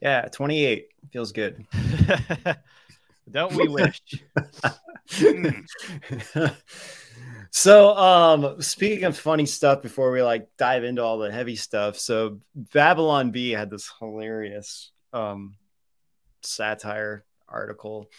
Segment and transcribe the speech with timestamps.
[0.00, 1.66] Yeah, 28 feels good.
[3.30, 4.00] Don't we wish?
[7.50, 11.98] so, um, speaking of funny stuff, before we like dive into all the heavy stuff,
[11.98, 15.56] so Babylon Bee had this hilarious um
[16.42, 18.10] satire article.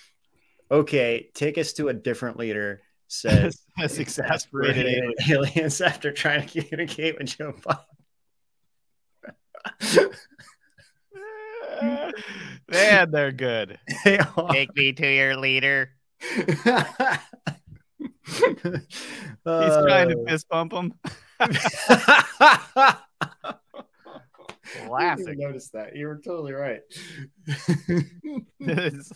[0.70, 2.82] Okay, take us to a different leader.
[3.08, 5.14] Says That's exasperated alien.
[5.30, 7.54] aliens after trying to communicate with Joe
[9.82, 10.14] Biden.
[11.82, 13.80] Man, they're good.
[14.04, 14.20] They.
[14.52, 15.92] Take me to your leader.
[16.22, 16.42] He's
[19.46, 20.94] Uh, trying to fist bump him.
[24.86, 25.38] Classic.
[25.38, 26.82] Notice that you were totally right.
[28.60, 29.12] It's-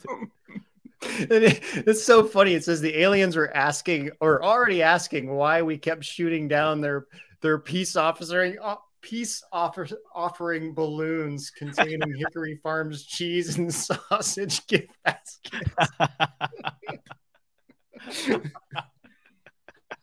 [1.04, 2.54] it- it's so funny.
[2.54, 7.08] It says the aliens were asking or already asking why we kept shooting down their
[7.42, 13.74] their peace offering uh, peace offer, offering balloons containing Hickory Farms cheese and
[14.10, 15.72] sausage gift baskets.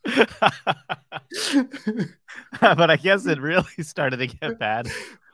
[2.61, 4.89] but I guess it really started to get bad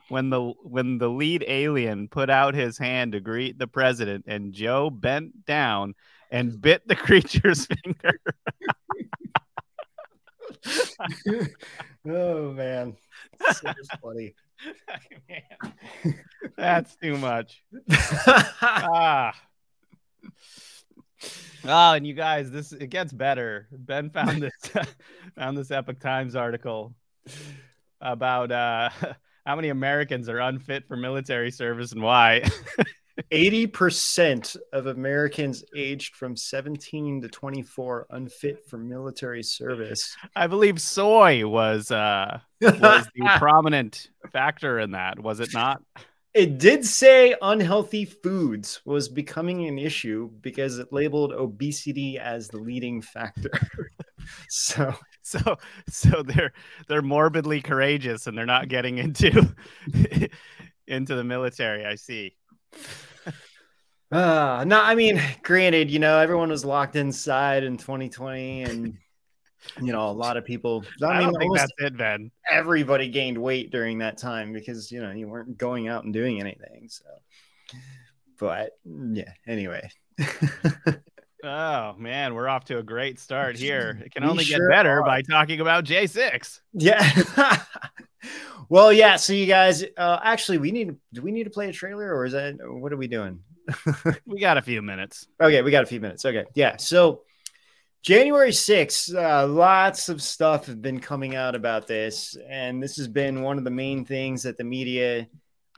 [0.09, 4.53] when the when the lead alien put out his hand to greet the president and
[4.53, 5.95] Joe bent down
[6.31, 8.19] and bit the creature's finger.
[12.07, 12.95] Oh man,
[13.53, 14.33] so funny.
[15.29, 16.15] Man,
[16.57, 17.63] that's too much.
[18.61, 19.33] Ah.
[21.63, 23.67] Oh, and you guys, this it gets better.
[23.71, 24.53] Ben found this
[25.35, 26.93] found this Epoch Times article
[28.01, 28.89] about uh
[29.45, 32.43] how many Americans are unfit for military service and why.
[33.31, 40.15] 80% of Americans aged from 17 to 24 unfit for military service.
[40.35, 45.81] I believe soy was uh was the prominent factor in that, was it not?
[46.33, 52.57] it did say unhealthy foods was becoming an issue because it labeled obesity as the
[52.57, 53.51] leading factor.
[54.49, 54.93] so,
[55.25, 55.57] So
[55.89, 56.53] so they're
[56.87, 59.55] they're morbidly courageous and they're not getting into
[60.87, 62.35] into the military, I see.
[64.11, 68.97] Uh, no, I mean, granted, you know, everyone was locked inside in 2020 and
[69.81, 72.31] you know, a lot of people, I I, mean, don't think that's it, Ben.
[72.51, 76.39] everybody gained weight during that time because you know you weren't going out and doing
[76.39, 77.05] anything so
[78.37, 79.89] but yeah anyway
[81.45, 84.01] Oh man, we're off to a great start here.
[84.03, 85.05] It can only get sure better are.
[85.05, 86.59] by talking about J6.
[86.73, 87.23] yeah
[88.69, 91.71] well yeah so you guys uh actually we need do we need to play a
[91.71, 93.39] trailer or is that what are we doing
[94.25, 95.27] We got a few minutes.
[95.39, 97.21] okay we got a few minutes okay yeah so
[98.01, 103.07] January 6th, uh, lots of stuff have been coming out about this, and this has
[103.07, 105.27] been one of the main things that the media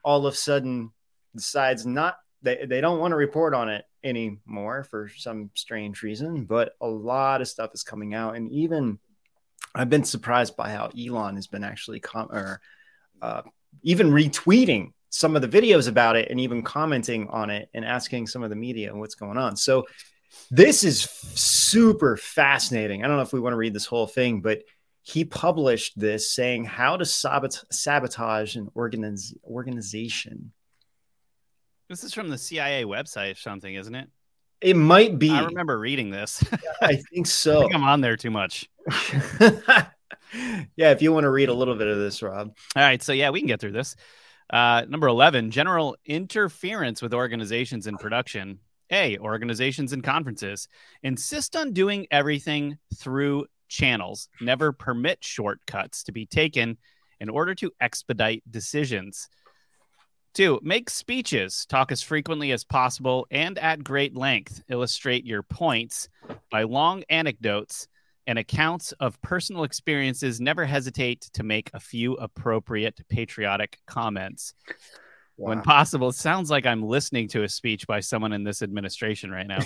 [0.04, 0.92] all of a sudden
[1.34, 6.46] decides not they, they don't want to report on it anymore for some strange reason,
[6.46, 9.00] but a lot of stuff is coming out, and even
[9.76, 12.62] I've been surprised by how Elon has been actually com- or
[13.22, 13.42] uh,
[13.84, 18.28] even retweeting some of the videos about it and even commenting on it and asking
[18.28, 19.56] some of the media what's going on.
[19.56, 19.86] So
[20.52, 23.04] this is super fascinating.
[23.04, 24.64] I don't know if we want to read this whole thing, but
[25.02, 30.52] he published this saying how to sabot- sabotage an organiz- organization.
[31.90, 34.10] This is from the CIA website or something, isn't it?
[34.60, 35.30] It might be.
[35.30, 36.44] I remember reading this.
[36.82, 37.62] I think I so.
[37.62, 38.70] think I'm on there too much.
[40.76, 42.56] yeah, if you want to read a little bit of this, Rob.
[42.76, 43.96] All right, so yeah, we can get through this.
[44.50, 48.60] Uh, number 11, general interference with organizations in production.
[48.92, 50.68] A, organizations and conferences.
[51.04, 54.30] Insist on doing everything through channels.
[54.42, 56.78] Never permit shortcuts to be taken
[57.20, 59.28] in order to expedite decisions.
[60.38, 61.66] Two, make speeches.
[61.66, 64.62] Talk as frequently as possible and at great length.
[64.70, 66.10] Illustrate your points
[66.52, 67.88] by long anecdotes
[68.28, 70.40] and accounts of personal experiences.
[70.40, 74.54] Never hesitate to make a few appropriate patriotic comments
[75.38, 76.10] when possible.
[76.10, 79.60] It sounds like I'm listening to a speech by someone in this administration right now.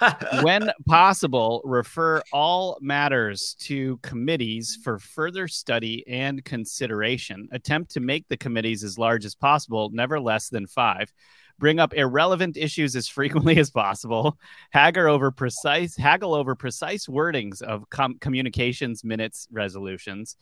[0.42, 7.48] when possible, refer all matters to committees for further study and consideration.
[7.52, 11.12] Attempt to make the committees as large as possible, never less than five.
[11.58, 14.38] Bring up irrelevant issues as frequently as possible.
[14.70, 20.36] Haggle over precise haggle over precise wordings of com- communications minutes resolutions.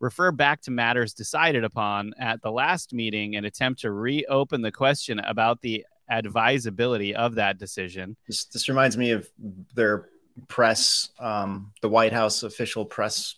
[0.00, 4.72] Refer back to matters decided upon at the last meeting and attempt to reopen the
[4.72, 8.16] question about the advisability of that decision.
[8.26, 9.28] this, this reminds me of
[9.74, 10.08] their
[10.48, 13.36] press, um, the White House official press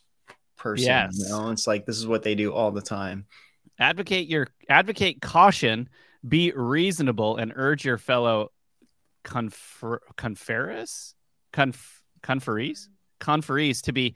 [0.56, 0.86] person.
[0.86, 1.12] Yes.
[1.14, 3.26] You know, it's like this is what they do all the time.
[3.78, 5.88] advocate your advocate caution
[6.26, 8.50] Be reasonable and urge your fellow
[9.22, 11.14] confer- conferees,
[11.52, 12.88] conf- conferees,
[13.20, 14.14] conferees to be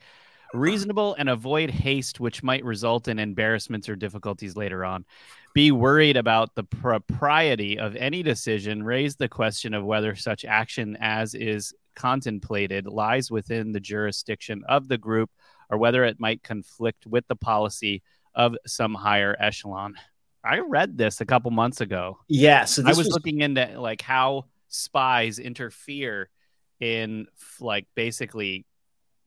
[0.53, 5.05] reasonable and avoid haste, which might result in embarrassments or difficulties later on.
[5.53, 8.83] Be worried about the propriety of any decision.
[8.83, 14.87] Raise the question of whether such action as is contemplated lies within the jurisdiction of
[14.87, 15.29] the group
[15.69, 18.01] or whether it might conflict with the policy
[18.35, 19.95] of some higher echelon.
[20.43, 22.19] I read this a couple months ago.
[22.27, 26.29] Yeah, so I was, was looking into like how spies interfere
[26.79, 27.27] in
[27.59, 28.65] like basically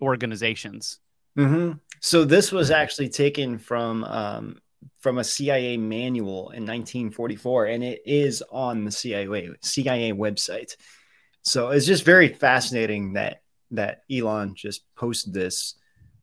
[0.01, 1.01] organizations.
[1.37, 1.73] Mm-hmm.
[2.01, 4.59] So this was actually taken from um,
[5.01, 10.77] from a CIA manual in 1944, and it is on the CIA CIA website.
[11.43, 13.43] So it's just very fascinating that
[13.73, 15.75] that Elon just posted this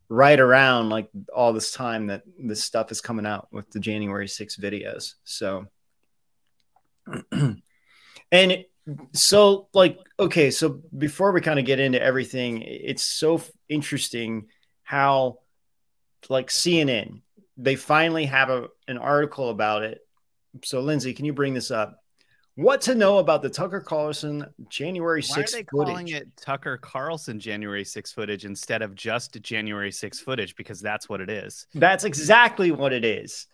[0.10, 4.27] right around like all this time that this stuff is coming out with the January
[4.27, 5.15] 6 videos.
[5.24, 5.68] So
[8.31, 8.65] and
[9.13, 14.48] so like okay, so before we kind of get into everything, it's so interesting
[14.83, 15.39] how
[16.30, 17.21] like CNN
[17.57, 20.01] they finally have a, an article about it.
[20.63, 22.00] So Lindsay, can you bring this up?
[22.56, 25.68] What to know about the Tucker Carlson January 6th Why are they footage?
[25.69, 30.56] calling it Tucker Carlson January 6 footage instead of just January 6 footage?
[30.56, 31.65] Because that's what it is.
[31.74, 33.47] That's exactly what it is.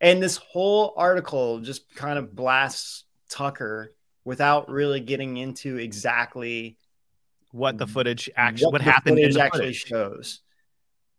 [0.00, 3.92] And this whole article just kind of blasts Tucker
[4.24, 6.78] without really getting into exactly
[7.50, 9.84] what the footage actually what, what happened the actually footage.
[9.84, 10.40] shows.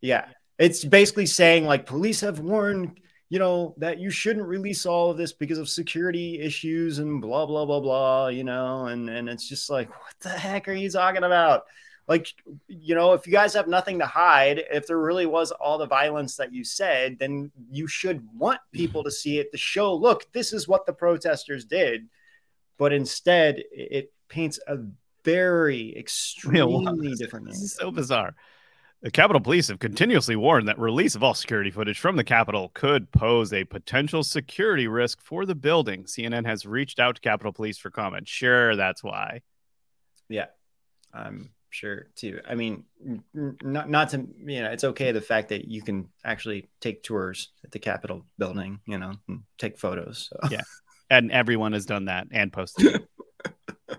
[0.02, 0.26] Yeah.
[0.58, 3.00] It's basically saying like police have warned
[3.30, 7.46] you know, that you shouldn't release all of this because of security issues and blah
[7.46, 10.90] blah blah blah, you know, and and it's just like, what the heck are you
[10.90, 11.66] talking about?
[12.08, 12.34] Like,
[12.68, 15.86] you know, if you guys have nothing to hide, if there really was all the
[15.86, 20.26] violence that you said, then you should want people to see it to show, look,
[20.34, 22.10] this is what the protesters did.
[22.80, 24.80] But instead, it paints a
[25.24, 27.46] very extremely different.
[27.52, 27.54] Thing.
[27.54, 28.34] So bizarre.
[29.02, 32.70] The Capitol Police have continuously warned that release of all security footage from the Capitol
[32.74, 36.04] could pose a potential security risk for the building.
[36.04, 38.28] CNN has reached out to Capitol Police for comment.
[38.28, 39.42] Sure, that's why.
[40.28, 40.48] Yeah,
[41.14, 42.42] I'm sure too.
[42.46, 42.84] I mean,
[43.34, 47.52] not not to you know, it's okay the fact that you can actually take tours
[47.64, 50.30] at the Capitol building, you know, and take photos.
[50.30, 50.50] So.
[50.50, 50.64] Yeah,
[51.10, 53.08] and everyone has done that and posted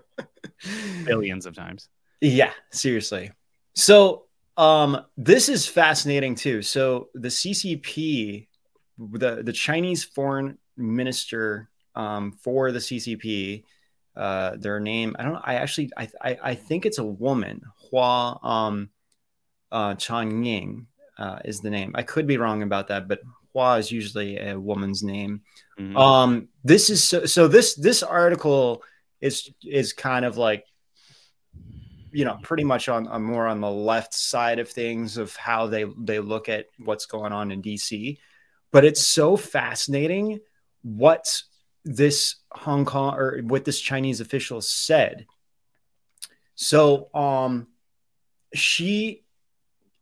[1.05, 1.89] billions of times.
[2.21, 3.31] Yeah, seriously.
[3.73, 4.25] So
[4.61, 6.61] um, this is fascinating too.
[6.61, 8.47] So the CCP,
[8.99, 13.63] the the Chinese foreign minister um, for the CCP,
[14.15, 15.41] uh, their name I don't know.
[15.43, 17.61] I actually I, I, I think it's a woman.
[17.89, 18.89] Hua um,
[19.71, 20.85] uh, Chunying
[21.17, 21.93] uh, is the name.
[21.95, 23.21] I could be wrong about that, but
[23.53, 25.41] Hua is usually a woman's name.
[25.79, 25.97] Mm-hmm.
[25.97, 27.47] Um, this is so, so.
[27.47, 28.83] This this article
[29.21, 30.65] is is kind of like
[32.11, 35.67] you know pretty much on, on more on the left side of things of how
[35.67, 38.17] they they look at what's going on in DC
[38.71, 40.39] but it's so fascinating
[40.81, 41.43] what
[41.83, 45.25] this Hong Kong or what this Chinese official said.
[46.55, 47.67] So um
[48.53, 49.23] she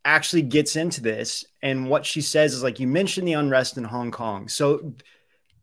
[0.06, 3.84] actually gets into this and what she says is like you mentioned the unrest in
[3.84, 4.48] Hong Kong.
[4.48, 4.94] So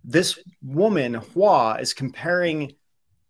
[0.04, 2.74] this woman Hua is comparing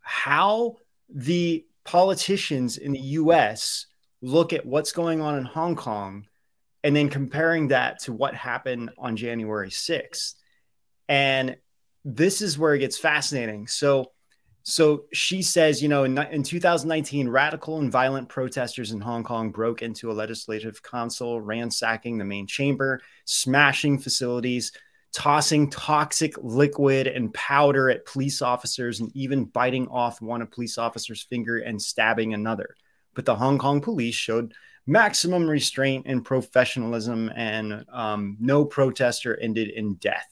[0.00, 0.76] how
[1.08, 3.86] the politicians in the US
[4.20, 6.26] look at what's going on in Hong Kong
[6.82, 10.34] and then comparing that to what happened on January 6th.
[11.08, 11.56] And
[12.04, 13.66] this is where it gets fascinating.
[13.66, 14.12] So,
[14.62, 19.50] so she says, you know, in, in 2019, radical and violent protesters in Hong Kong
[19.50, 24.72] broke into a legislative council, ransacking the main chamber, smashing facilities,
[25.12, 30.78] tossing toxic liquid and powder at police officers and even biting off one a police
[30.78, 32.76] officer's finger and stabbing another.
[33.14, 34.52] But the Hong Kong police showed
[34.86, 40.28] maximum restraint and professionalism, and um, no protester ended in death.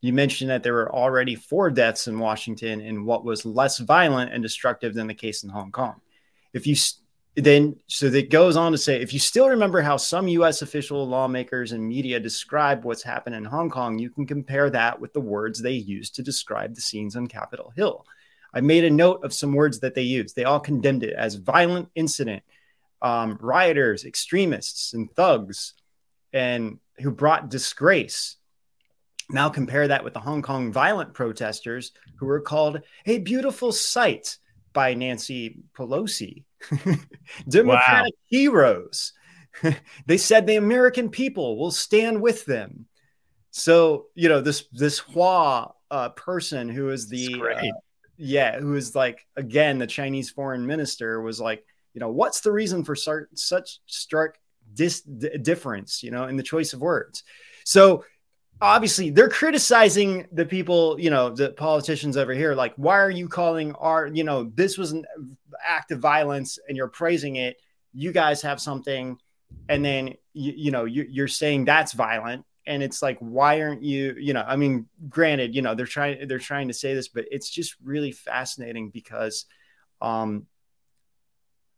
[0.00, 4.32] You mentioned that there were already four deaths in Washington in what was less violent
[4.32, 6.00] and destructive than the case in Hong Kong.
[6.52, 6.76] If you
[7.36, 11.06] then so that goes on to say if you still remember how some US official
[11.06, 15.20] lawmakers and media describe what's happened in Hong Kong, you can compare that with the
[15.20, 18.04] words they used to describe the scenes on Capitol Hill.
[18.52, 20.34] I made a note of some words that they used.
[20.34, 22.42] They all condemned it as violent incident,
[23.02, 25.74] um, rioters, extremists, and thugs,
[26.32, 28.36] and who brought disgrace.
[29.30, 34.38] Now compare that with the Hong Kong violent protesters who were called a beautiful sight
[34.72, 36.44] by Nancy Pelosi
[37.48, 38.26] Democratic wow.
[38.26, 39.12] heroes.
[40.06, 42.86] they said the American people will stand with them.
[43.50, 47.62] So, you know, this this Hua uh, person who is the uh,
[48.16, 52.52] yeah, who is like again the Chinese foreign minister was like, you know, what's the
[52.52, 54.38] reason for such stark
[54.74, 57.24] dis- difference, you know, in the choice of words?
[57.64, 58.04] So
[58.60, 62.54] obviously they're criticizing the people, you know, the politicians over here.
[62.54, 65.04] Like, why are you calling our, you know, this was an
[65.64, 67.56] act of violence and you're praising it?
[67.94, 69.18] You guys have something,
[69.68, 73.82] and then you, you know you, you're saying that's violent and it's like why aren't
[73.82, 77.08] you you know i mean granted you know they're trying they're trying to say this
[77.08, 79.46] but it's just really fascinating because
[80.00, 80.46] um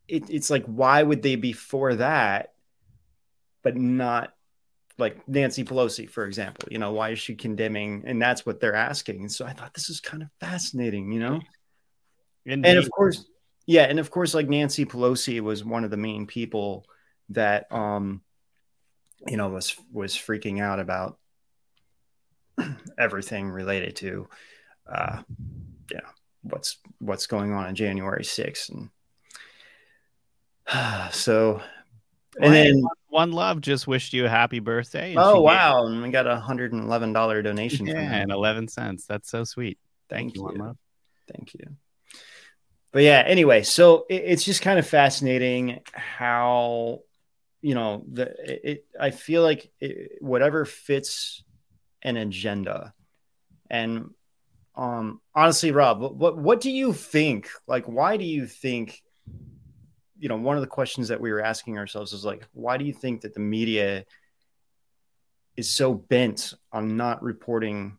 [0.08, 2.52] it, it's like why would they be for that
[3.62, 4.34] but not
[5.00, 8.04] like nancy pelosi for example you know why is she condemning?
[8.06, 9.20] And that's what they're asking.
[9.20, 11.40] And so i thought this is kind of fascinating you know?
[12.46, 12.68] Indeed.
[12.68, 13.26] and of course
[13.66, 16.86] yeah and of course like nancy pelosi was one of the main people
[17.30, 18.22] that um
[19.26, 21.18] you know was was freaking out about
[22.98, 24.28] everything related to
[24.90, 25.22] uh
[25.92, 26.00] yeah
[26.42, 28.90] what's what's going on in January 6th and
[31.12, 31.60] so
[32.40, 35.86] and then one love just wished you a happy birthday oh wow.
[35.86, 39.06] And we got a hundred and eleven dollar donation yeah and 11 cents.
[39.06, 39.78] That's so sweet.
[40.08, 40.76] Thank, thank you, you.
[41.32, 41.66] thank you.
[42.92, 47.00] But yeah anyway so it, it's just kind of fascinating how
[47.62, 51.42] you know the it, i feel like it, whatever fits
[52.02, 52.94] an agenda.
[53.68, 54.10] And
[54.76, 57.50] um honestly rob what what do you think?
[57.66, 59.02] Like why do you think
[60.20, 62.84] you know one of the questions that we were asking ourselves is like why do
[62.84, 64.04] you think that the media
[65.56, 67.98] is so bent on not reporting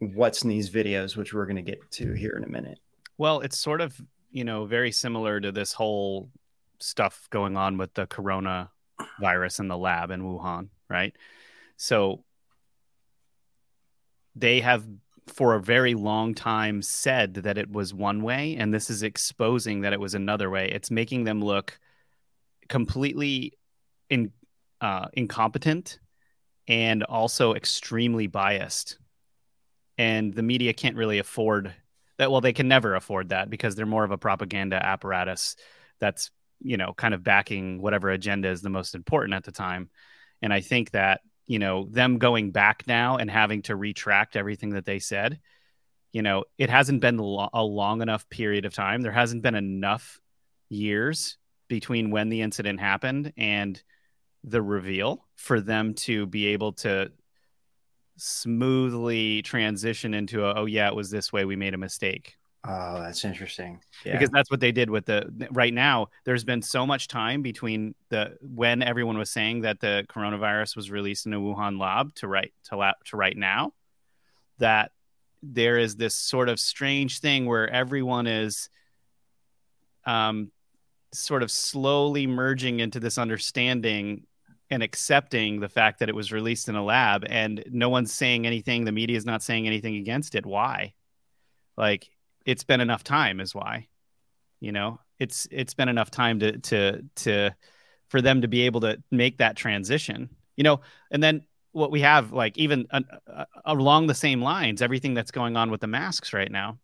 [0.00, 2.78] what's in these videos which we're going to get to here in a minute
[3.16, 3.98] well it's sort of
[4.30, 6.28] you know very similar to this whole
[6.78, 8.70] stuff going on with the corona
[9.20, 11.14] virus in the lab in Wuhan, right?
[11.76, 12.24] So
[14.34, 14.86] they have
[15.26, 19.80] for a very long time said that it was one way and this is exposing
[19.80, 21.78] that it was another way it's making them look
[22.68, 23.52] completely
[24.08, 24.30] in,
[24.80, 25.98] uh, incompetent
[26.68, 28.98] and also extremely biased
[29.98, 31.74] and the media can't really afford
[32.18, 35.56] that well they can never afford that because they're more of a propaganda apparatus
[35.98, 36.30] that's
[36.60, 39.90] you know, kind of backing whatever agenda is the most important at the time.
[40.42, 44.70] And I think that, you know, them going back now and having to retract everything
[44.70, 45.38] that they said,
[46.12, 49.02] you know, it hasn't been a long enough period of time.
[49.02, 50.20] There hasn't been enough
[50.68, 51.36] years
[51.68, 53.80] between when the incident happened and
[54.44, 57.10] the reveal for them to be able to
[58.16, 62.36] smoothly transition into a, oh yeah it was this way we made a mistake
[62.68, 63.80] Oh, that's interesting.
[64.04, 64.12] Yeah.
[64.12, 66.08] Because that's what they did with the right now.
[66.24, 70.90] There's been so much time between the when everyone was saying that the coronavirus was
[70.90, 73.72] released in a Wuhan lab to right to lab to right now
[74.58, 74.90] that
[75.42, 78.68] there is this sort of strange thing where everyone is
[80.04, 80.50] um
[81.12, 84.24] sort of slowly merging into this understanding
[84.70, 88.46] and accepting the fact that it was released in a lab and no one's saying
[88.46, 90.92] anything the media is not saying anything against it why
[91.76, 92.08] like
[92.46, 93.88] it's been enough time is why
[94.58, 94.98] you know?
[95.18, 97.50] It's it's been enough time to to to
[98.08, 100.80] for them to be able to make that transition you know?
[101.10, 105.56] And then what we have like even uh, along the same lines everything that's going
[105.58, 106.78] on with the masks right now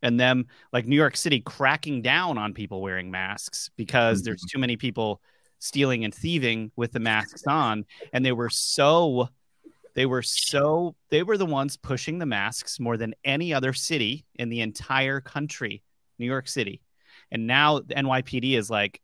[0.00, 4.24] and them like new york city cracking down on people wearing masks because mm-hmm.
[4.24, 5.20] there's too many people
[5.58, 7.84] stealing and thieving with the masks on.
[8.12, 9.28] And they were so
[9.98, 14.24] they were so they were the ones pushing the masks more than any other city
[14.36, 15.82] in the entire country,
[16.20, 16.80] New York City.
[17.32, 19.00] And now the NYPD is like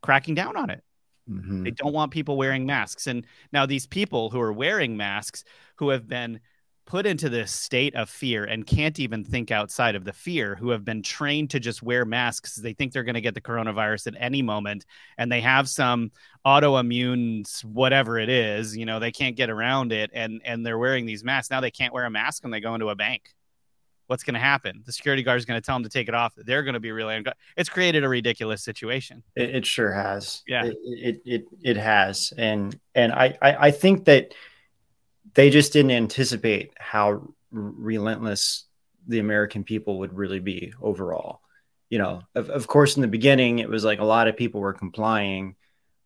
[0.00, 0.84] cracking down on it.
[1.28, 1.64] Mm-hmm.
[1.64, 3.08] They don't want people wearing masks.
[3.08, 5.42] And now these people who are wearing masks
[5.74, 6.38] who have been
[6.84, 10.70] put into this state of fear and can't even think outside of the fear, who
[10.70, 12.56] have been trained to just wear masks.
[12.56, 14.84] They think they're going to get the coronavirus at any moment,
[15.16, 16.10] and they have some
[16.44, 18.76] autoimmune whatever it is.
[18.76, 21.60] You know, they can't get around it, and and they're wearing these masks now.
[21.60, 23.34] They can't wear a mask when they go into a bank.
[24.08, 24.82] What's going to happen?
[24.84, 26.34] The security guard is going to tell them to take it off.
[26.36, 27.24] They're going to be really.
[27.56, 29.22] It's created a ridiculous situation.
[29.36, 30.42] It, it sure has.
[30.46, 34.34] Yeah, it, it it it has, and and I I, I think that
[35.34, 38.64] they just didn't anticipate how relentless
[39.06, 41.40] the American people would really be overall.
[41.90, 44.60] You know, of, of course, in the beginning, it was like a lot of people
[44.60, 45.56] were complying,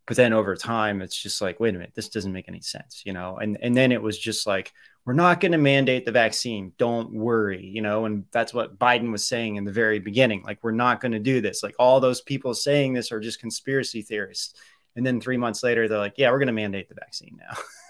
[0.05, 3.03] but then over time, it's just like, wait a minute, this doesn't make any sense,
[3.05, 3.37] you know?
[3.37, 4.73] And, and then it was just like,
[5.05, 6.73] we're not going to mandate the vaccine.
[6.77, 8.05] Don't worry, you know?
[8.05, 10.43] And that's what Biden was saying in the very beginning.
[10.43, 11.63] Like, we're not going to do this.
[11.63, 14.53] Like, all those people saying this are just conspiracy theorists.
[14.95, 17.57] And then three months later, they're like, yeah, we're going to mandate the vaccine now.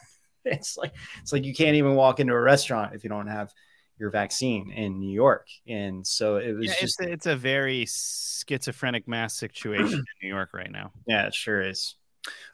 [0.51, 3.53] it's like it's like you can't even walk into a restaurant if you don't have
[3.99, 5.47] your vaccine in New York.
[5.67, 10.05] And so it was Yeah, just, it's a, it's a very schizophrenic mass situation in
[10.21, 10.91] New York right now.
[11.07, 11.95] yeah, it sure is.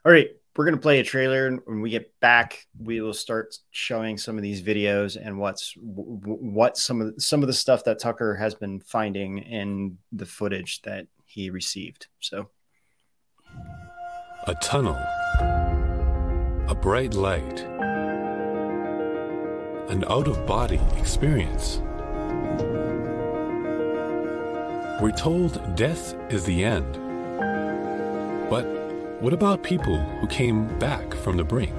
[0.05, 0.29] All right.
[0.55, 1.47] We're going to play a trailer.
[1.47, 5.73] and When we get back, we will start showing some of these videos and what's
[5.73, 9.39] w- w- what some of the, some of the stuff that Tucker has been finding
[9.39, 12.05] in the footage that he received.
[12.19, 12.51] So,
[14.45, 14.95] A tunnel.
[16.69, 17.59] A bright light.
[19.89, 21.81] An out of body experience.
[25.01, 26.93] We're told death is the end.
[28.49, 28.63] But
[29.21, 31.75] what about people who came back from the brink?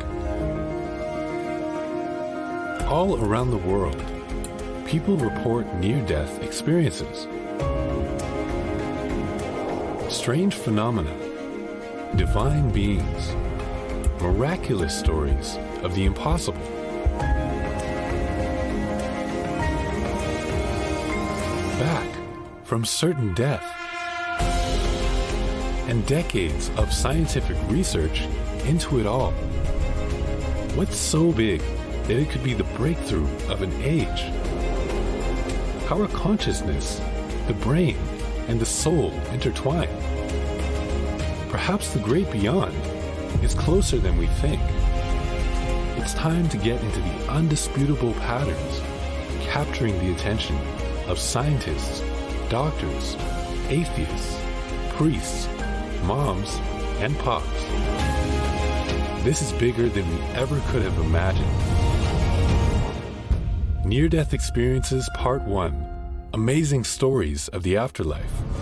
[2.87, 4.01] All around the world,
[4.85, 7.27] people report near death experiences.
[10.13, 11.15] Strange phenomena
[12.17, 13.35] divine beings,
[14.25, 16.59] miraculous stories of the impossible.
[21.79, 22.09] Back
[22.65, 23.63] from certain death.
[25.91, 28.23] And decades of scientific research
[28.65, 29.33] into it all.
[30.73, 31.61] What's so big
[32.05, 34.23] that it could be the breakthrough of an age?
[35.87, 36.99] How are consciousness,
[37.47, 37.99] the brain,
[38.49, 39.93] and the soul intertwined?
[41.51, 42.75] Perhaps the great beyond
[43.45, 44.61] is closer than we think.
[45.99, 48.81] It's time to get into the undisputable patterns,
[49.45, 50.57] capturing the attention
[51.07, 52.03] of scientists,
[52.49, 53.17] doctors,
[53.69, 54.41] atheists,
[54.95, 55.47] priests,
[56.05, 56.57] moms,
[57.01, 57.65] and pops.
[59.25, 61.47] This is bigger than we ever could have imagined.
[63.85, 68.54] Near Death Experiences Part 1 Amazing Stories of the Afterlife.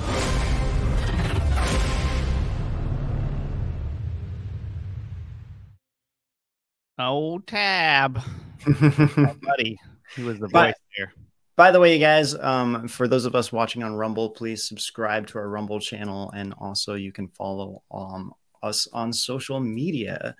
[7.52, 8.18] Tab,
[8.66, 9.78] Oh, buddy,
[10.16, 11.12] he was the But- voice there.
[11.54, 15.26] by the way, you guys, um, for those of us watching on Rumble, please subscribe
[15.26, 20.34] to our Rumble channel, and also you can follow um, us on social media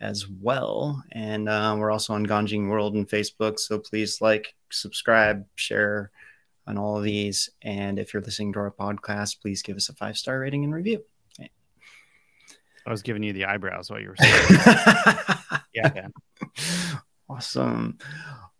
[0.00, 1.04] as well.
[1.12, 6.10] And uh, we're also on Ganjing World and Facebook, so please like, subscribe, share
[6.66, 7.50] on all of these.
[7.60, 10.72] And if you're listening to our podcast, please give us a five star rating and
[10.72, 11.04] review.
[12.86, 14.16] I was giving you the eyebrows while you were
[15.74, 16.08] yeah,
[17.28, 17.98] awesome.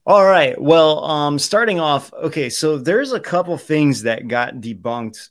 [0.06, 0.60] All right.
[0.60, 5.30] Well, um, starting off, okay, so there's a couple things that got debunked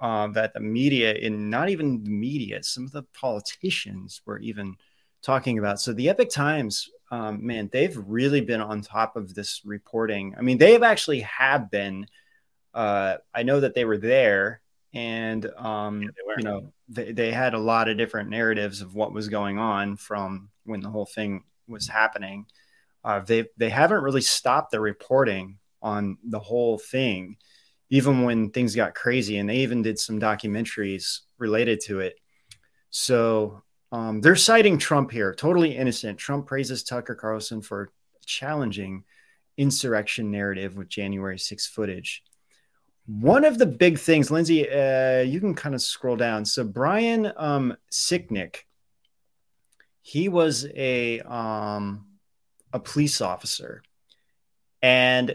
[0.00, 4.76] uh, that the media, and not even the media, some of the politicians were even
[5.22, 5.80] talking about.
[5.80, 10.34] So the Epoch Times, um, man, they've really been on top of this reporting.
[10.38, 12.06] I mean, they have actually have been.
[12.72, 14.62] Uh, I know that they were there,
[14.94, 16.34] and um, were.
[16.38, 19.96] you know, they, they had a lot of different narratives of what was going on
[19.96, 22.46] from when the whole thing was happening.
[23.04, 27.36] Uh, they they haven't really stopped their reporting on the whole thing,
[27.90, 32.18] even when things got crazy, and they even did some documentaries related to it.
[32.90, 36.18] So um, they're citing Trump here, totally innocent.
[36.18, 37.92] Trump praises Tucker Carlson for
[38.24, 39.04] challenging
[39.56, 42.22] insurrection narrative with January 6 footage.
[43.06, 46.44] One of the big things, Lindsay, uh, you can kind of scroll down.
[46.44, 48.60] So Brian um, Sicknick,
[50.06, 52.04] he was a um,
[52.74, 53.82] a police officer,
[54.82, 55.34] and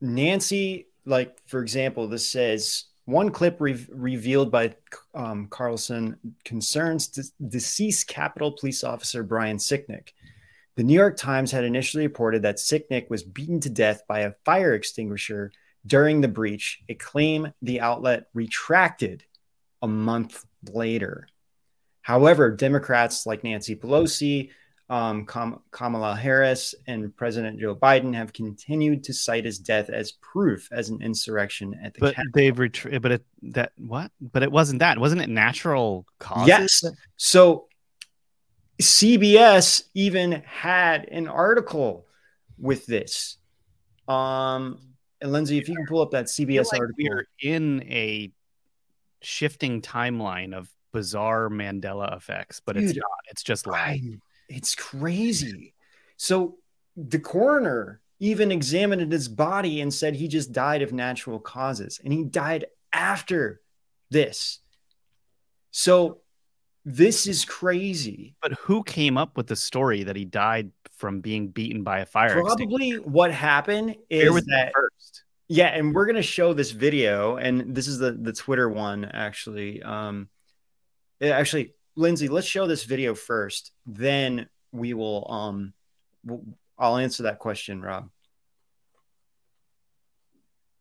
[0.00, 4.76] Nancy, like for example, this says one clip re- revealed by
[5.12, 10.10] um, Carlson concerns de- deceased Capitol Police Officer Brian Sicknick.
[10.76, 14.34] The New York Times had initially reported that Sicknick was beaten to death by a
[14.44, 15.50] fire extinguisher
[15.84, 19.24] during the breach, a claim the outlet retracted
[19.82, 21.26] a month later.
[22.02, 24.50] However, Democrats like Nancy Pelosi,
[24.88, 30.68] um, Kamala Harris, and President Joe Biden have continued to cite his death as proof
[30.72, 32.32] as an insurrection at the But Capitol.
[32.34, 33.02] they've retreated.
[33.02, 34.10] But it that what?
[34.20, 34.98] But it wasn't that.
[34.98, 36.48] Wasn't it natural causes?
[36.48, 36.84] Yes.
[37.16, 37.68] So
[38.80, 42.06] CBS even had an article
[42.58, 43.36] with this.
[44.08, 44.80] Um,
[45.20, 46.96] and Lindsay, if you can pull up that CBS like article.
[46.98, 48.32] we're in a
[49.20, 53.06] shifting timeline of bizarre Mandela effects, but it's not.
[53.30, 53.66] It's just.
[53.66, 54.00] Right.
[54.48, 55.74] It's crazy.
[56.16, 56.58] So
[56.96, 62.12] the coroner even examined his body and said he just died of natural causes, and
[62.12, 63.60] he died after
[64.10, 64.58] this.
[65.70, 66.20] So
[66.84, 68.34] this is crazy.
[68.42, 72.06] But who came up with the story that he died from being beaten by a
[72.06, 72.40] fire?
[72.42, 75.24] Probably what happened is that first?
[75.48, 79.82] Yeah, and we're gonna show this video, and this is the the Twitter one actually.
[79.82, 80.28] Um,
[81.20, 85.30] actually, Lindsay, let's show this video first, then we will.
[85.30, 85.72] Um,
[86.24, 86.44] we'll,
[86.78, 88.08] I'll answer that question, Rob.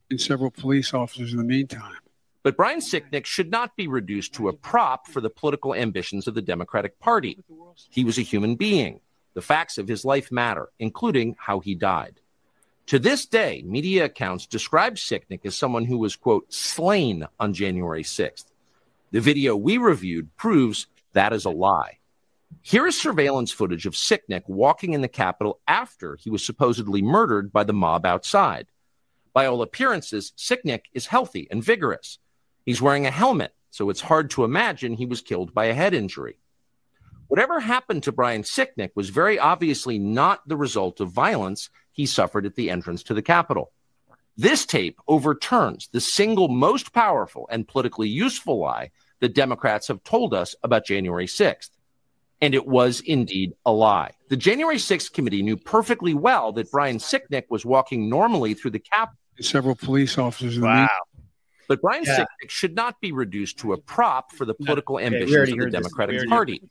[0.09, 1.95] and several police officers in the meantime.
[2.41, 6.35] But Brian Sicknick should not be reduced to a prop for the political ambitions of
[6.35, 7.37] the Democratic Party.
[7.89, 9.01] He was a human being.
[9.33, 12.19] The facts of his life matter, including how he died.
[12.87, 18.03] To this day, media accounts describe Sicknick as someone who was, quote, slain on January
[18.03, 18.45] 6th.
[19.11, 21.97] The video we reviewed proves that is a lie.
[22.61, 27.51] Here is surveillance footage of Sicknick walking in the Capitol after he was supposedly murdered
[27.51, 28.67] by the mob outside.
[29.33, 32.19] By all appearances, Sicknick is healthy and vigorous.
[32.65, 35.95] He's wearing a helmet, so it's hard to imagine he was killed by a head
[35.95, 36.37] injury.
[37.27, 42.45] Whatever happened to Brian Sicknick was very obviously not the result of violence he suffered
[42.45, 43.71] at the entrance to the Capitol.
[44.39, 50.33] This tape overturns the single most powerful and politically useful lie that Democrats have told
[50.33, 51.71] us about January 6th.
[52.39, 54.11] And it was indeed a lie.
[54.29, 58.79] The January 6th committee knew perfectly well that Brian Sicknick was walking normally through the
[58.79, 59.17] Capitol.
[59.41, 60.87] Several police officers in the Wow.
[61.67, 62.19] But Brian Yeah.
[62.19, 65.69] Sicknick should not be reduced to a prop for the political we ambitions of the.
[65.69, 66.61] Democratic Party.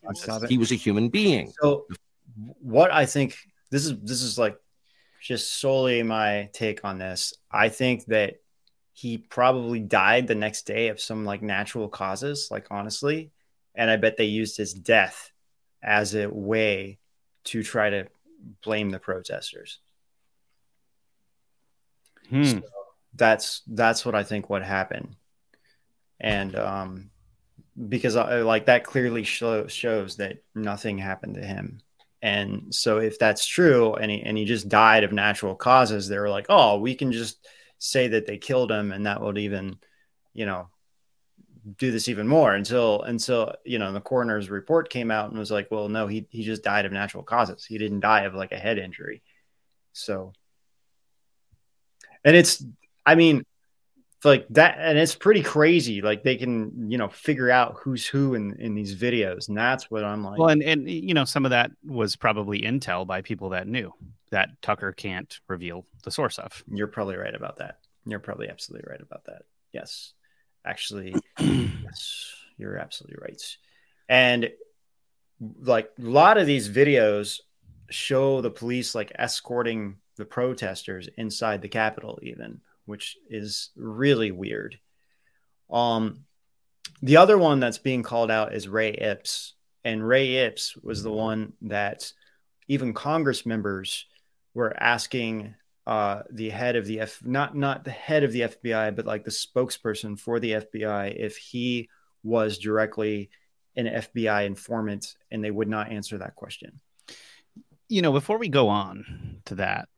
[0.48, 1.52] He was a human being.
[1.60, 1.84] So,
[2.62, 3.36] what I think
[3.70, 4.58] this is this is like
[5.20, 7.34] just solely my take on this.
[7.50, 8.36] I think that
[8.92, 13.30] he probably died the next day of some like natural causes, like honestly,
[13.74, 15.30] and I bet they used his death
[15.82, 16.98] as a way
[17.44, 18.08] to try to
[18.62, 19.78] blame the protesters.
[22.28, 22.58] Hmm.
[23.14, 25.16] That's that's what I think what happened,
[26.20, 27.10] and um,
[27.88, 31.80] because I, like that clearly show, shows that nothing happened to him.
[32.22, 36.18] And so, if that's true, and he and he just died of natural causes, they
[36.18, 37.46] were like, "Oh, we can just
[37.78, 39.78] say that they killed him, and that would even,
[40.34, 40.68] you know,
[41.78, 45.50] do this even more." Until until you know the coroner's report came out and was
[45.50, 47.64] like, "Well, no, he he just died of natural causes.
[47.64, 49.22] He didn't die of like a head injury."
[49.92, 50.32] So,
[52.24, 52.64] and it's,
[53.06, 53.44] I mean,
[54.24, 56.02] like that, and it's pretty crazy.
[56.02, 59.90] Like they can, you know, figure out who's who in in these videos, and that's
[59.90, 60.38] what I'm like.
[60.38, 63.92] Well, and and you know, some of that was probably intel by people that knew
[64.30, 66.64] that Tucker can't reveal the source of.
[66.70, 67.78] You're probably right about that.
[68.06, 69.42] You're probably absolutely right about that.
[69.72, 70.12] Yes.
[70.64, 73.56] Actually, yes, you're absolutely right.
[74.08, 74.50] And
[75.60, 77.40] like a lot of these videos
[77.90, 84.78] show the police like escorting the protesters inside the Capitol, even, which is really weird.
[85.70, 86.24] Um,
[87.02, 91.12] the other one that's being called out is Ray Epps, and Ray Epps was the
[91.12, 92.10] one that
[92.66, 94.06] even Congress members
[94.54, 95.54] were asking
[95.86, 99.24] uh, the head of the F, not not the head of the FBI, but like
[99.24, 101.90] the spokesperson for the FBI, if he
[102.22, 103.28] was directly
[103.76, 106.80] an FBI informant, and they would not answer that question.
[107.88, 109.88] You know, before we go on to that,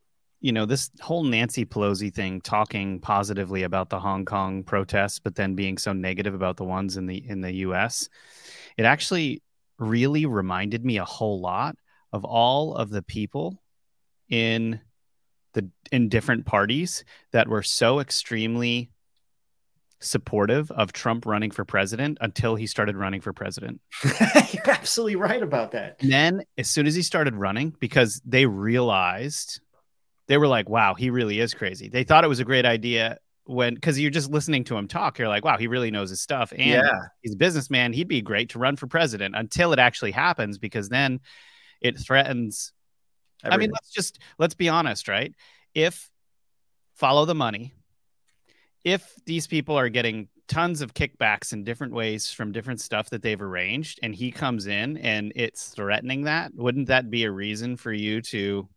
[0.41, 5.35] you know, this whole Nancy Pelosi thing, talking positively about the Hong Kong protests, but
[5.35, 8.09] then being so negative about the ones in the in the U.S.
[8.77, 9.43] It actually
[9.79, 11.77] really reminded me a whole lot
[12.13, 13.63] of all of the people
[14.29, 14.81] in
[15.53, 18.91] the in different parties that were so extremely
[20.03, 23.81] supportive of Trump running for president until he started running for president.
[24.05, 25.97] You're absolutely right about that.
[26.01, 29.61] And then as soon as he started running, because they realized
[30.31, 31.89] they were like, wow, he really is crazy.
[31.89, 35.19] They thought it was a great idea when because you're just listening to him talk,
[35.19, 36.53] you're like, wow, he really knows his stuff.
[36.53, 40.13] And yeah, he's a businessman, he'd be great to run for president until it actually
[40.13, 41.19] happens, because then
[41.81, 42.73] it threatens
[43.43, 45.35] I mean, let's just let's be honest, right?
[45.75, 46.09] If
[46.95, 47.75] follow the money,
[48.85, 53.23] if these people are getting tons of kickbacks in different ways from different stuff that
[53.23, 57.77] they've arranged, and he comes in and it's threatening that, wouldn't that be a reason
[57.77, 58.69] for you to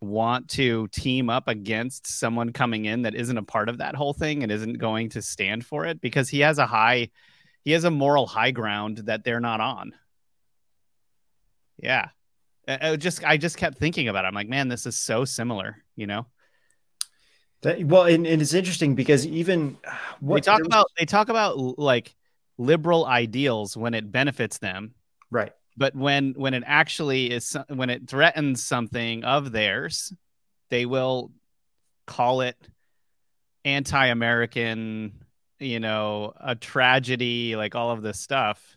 [0.00, 4.14] want to team up against someone coming in that isn't a part of that whole
[4.14, 7.10] thing and isn't going to stand for it because he has a high
[7.62, 9.92] he has a moral high ground that they're not on.
[11.76, 12.08] Yeah.
[12.66, 14.28] I I just I just kept thinking about it.
[14.28, 16.26] I'm like, man, this is so similar, you know.
[17.62, 19.76] That, well, and, and it's interesting because even
[20.20, 22.14] what they talk about they talk about like
[22.56, 24.94] liberal ideals when it benefits them,
[25.30, 25.52] right.
[25.76, 30.12] But when when it actually is when it threatens something of theirs,
[30.68, 31.32] they will
[32.06, 32.56] call it
[33.64, 35.24] anti-American,
[35.58, 38.76] you know, a tragedy, like all of this stuff.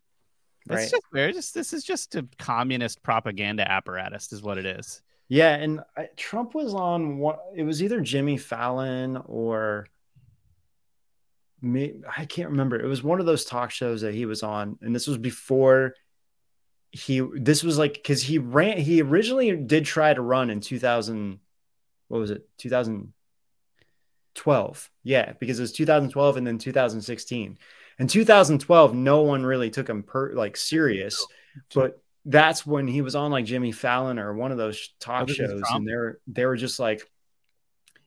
[0.65, 0.91] It's Right.
[0.91, 1.33] just weird.
[1.33, 5.01] Just this is just a communist propaganda apparatus, is what it is.
[5.29, 9.87] Yeah, and I, Trump was on what it was either Jimmy Fallon or
[11.61, 11.95] me.
[12.17, 12.79] I can't remember.
[12.79, 15.95] It was one of those talk shows that he was on, and this was before
[16.93, 17.21] he.
[17.33, 18.77] This was like because he ran.
[18.77, 21.39] He originally did try to run in two thousand.
[22.07, 22.47] What was it?
[22.59, 27.57] 2012 Yeah, because it was 2012 and then 2016.
[27.99, 31.25] In 2012, no one really took him per like serious,
[31.73, 35.63] but that's when he was on like Jimmy Fallon or one of those talk shows,
[35.71, 37.09] and they're they were just like,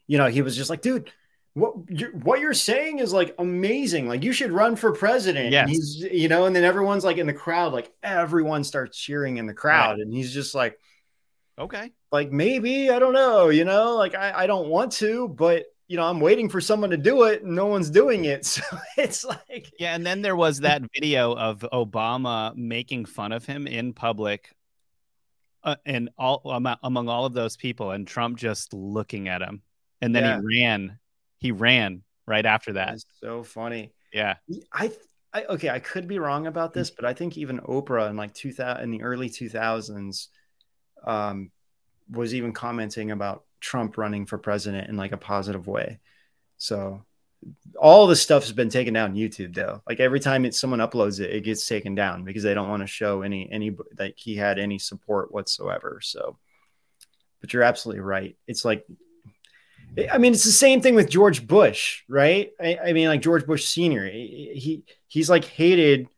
[0.06, 1.10] you know, he was just like, dude,
[1.56, 4.06] what you what you're saying is like amazing.
[4.08, 5.52] Like you should run for president.
[5.52, 5.68] Yes.
[5.70, 9.46] He's you know, and then everyone's like in the crowd, like everyone starts cheering in
[9.46, 10.78] the crowd, and he's just like,
[11.58, 11.90] Okay.
[12.12, 15.96] like maybe I don't know, you know, like I, I don't want to, but you
[15.96, 18.44] know, I'm waiting for someone to do it, and no one's doing it.
[18.44, 18.62] So
[18.98, 23.66] it's like, Yeah, and then there was that video of Obama making fun of him
[23.66, 24.54] in public,
[25.64, 29.62] uh, and all amo- among all of those people, and Trump just looking at him,
[30.02, 30.40] and then Yeah.
[30.40, 30.98] he ran.
[31.38, 32.88] He ran right after that.
[32.88, 33.92] that's so funny.
[34.12, 34.36] Yeah,
[34.72, 34.92] I,
[35.32, 38.34] I okay, I could be wrong about this, but I think even Oprah in like
[38.34, 40.28] 2000 in the early 2000s
[41.04, 41.50] um
[42.10, 45.98] was even commenting about Trump running for president in like a positive way.
[46.56, 47.04] So
[47.78, 49.82] all the stuff has been taken down YouTube though.
[49.88, 52.82] Like every time it, someone uploads it, it gets taken down because they don't want
[52.82, 56.00] to show any any that he had any support whatsoever.
[56.02, 56.38] So,
[57.40, 58.36] but you're absolutely right.
[58.46, 58.84] It's like,
[60.12, 62.50] I mean, it's the same thing with George Bush, right?
[62.60, 66.08] I, I mean, like George Bush Senior, he he- he's like hated,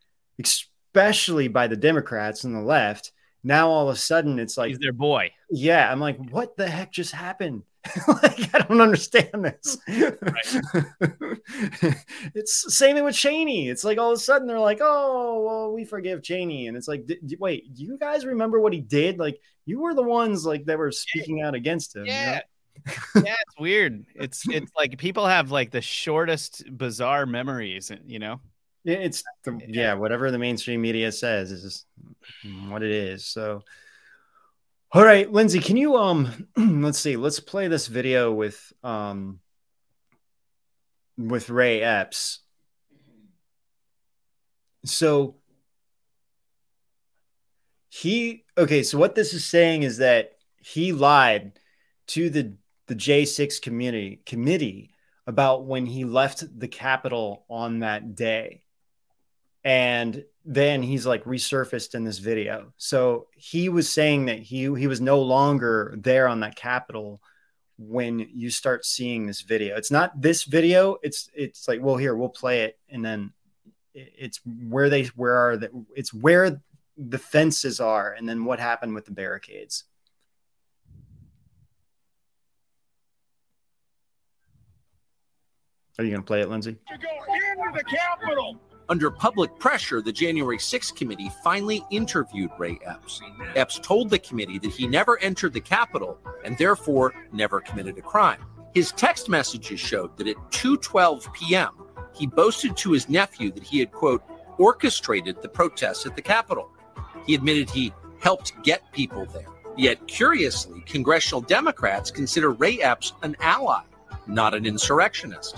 [0.42, 3.12] especially by the Democrats and the left.
[3.44, 5.30] Now all of a sudden, it's like he's their boy.
[5.50, 7.62] yeah, I'm like, what the heck just happened?
[8.08, 9.78] like, I don't understand this.
[12.34, 13.68] it's the same thing with Cheney.
[13.68, 16.88] It's like all of a sudden they're like, oh, well, we forgive Cheney, and it's
[16.88, 19.18] like, d- d- wait, do you guys remember what he did?
[19.18, 22.06] Like, you were the ones like that were speaking out against him.
[22.06, 22.40] you know?
[23.14, 23.34] Yeah.
[23.46, 24.06] it's weird.
[24.14, 28.40] It's it's like people have like the shortest bizarre memories, you know.
[28.84, 31.86] Yeah, it's the, yeah, whatever the mainstream media says is just
[32.68, 33.26] what it is.
[33.26, 33.62] So,
[34.92, 39.40] all right, Lindsay, can you um, let's see, let's play this video with um,
[41.18, 42.40] with Ray Epps.
[44.84, 45.36] So
[47.88, 51.58] he okay, so what this is saying is that he lied
[52.08, 52.54] to the
[52.88, 54.90] the J6 community committee
[55.27, 58.62] about when he left the Capitol on that day.
[59.62, 62.72] And then he's like resurfaced in this video.
[62.79, 67.20] So he was saying that he he was no longer there on that Capitol
[67.77, 69.77] when you start seeing this video.
[69.77, 70.96] It's not this video.
[71.03, 73.33] It's it's like, well, here we'll play it, and then
[73.94, 76.62] it's where they where are the it's where
[76.96, 79.85] the fences are, and then what happened with the barricades.
[85.98, 86.76] Are you gonna play it, Lindsay?
[86.88, 88.56] to go into the Capitol.
[88.88, 93.20] Under public pressure, the January 6th committee finally interviewed Ray Epps.
[93.56, 98.00] Epps told the committee that he never entered the Capitol and therefore never committed a
[98.00, 98.38] crime.
[98.74, 101.70] His text messages showed that at 2:12 p.m.,
[102.14, 104.22] he boasted to his nephew that he had quote
[104.56, 106.70] orchestrated the protests at the Capitol.
[107.26, 109.48] He admitted he helped get people there.
[109.76, 113.82] Yet curiously, congressional Democrats consider Ray Epps an ally,
[114.28, 115.56] not an insurrectionist.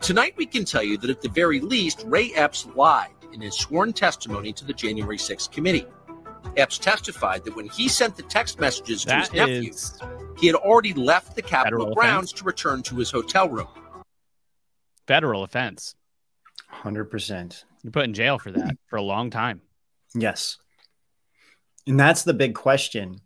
[0.00, 3.54] Tonight, we can tell you that at the very least, Ray Epps lied in his
[3.54, 5.86] sworn testimony to the January 6th committee.
[6.56, 9.98] Epps testified that when he sent the text messages to his That nephew, is
[10.38, 13.68] he had already left the Capitol Federal grounds to return to his hotel room.
[15.06, 15.94] federal offense.
[16.68, 17.64] Hundred percent.
[17.82, 19.62] You're put in jail for that for a long time.
[20.14, 20.58] Yes.
[21.86, 23.20] And that's the big question.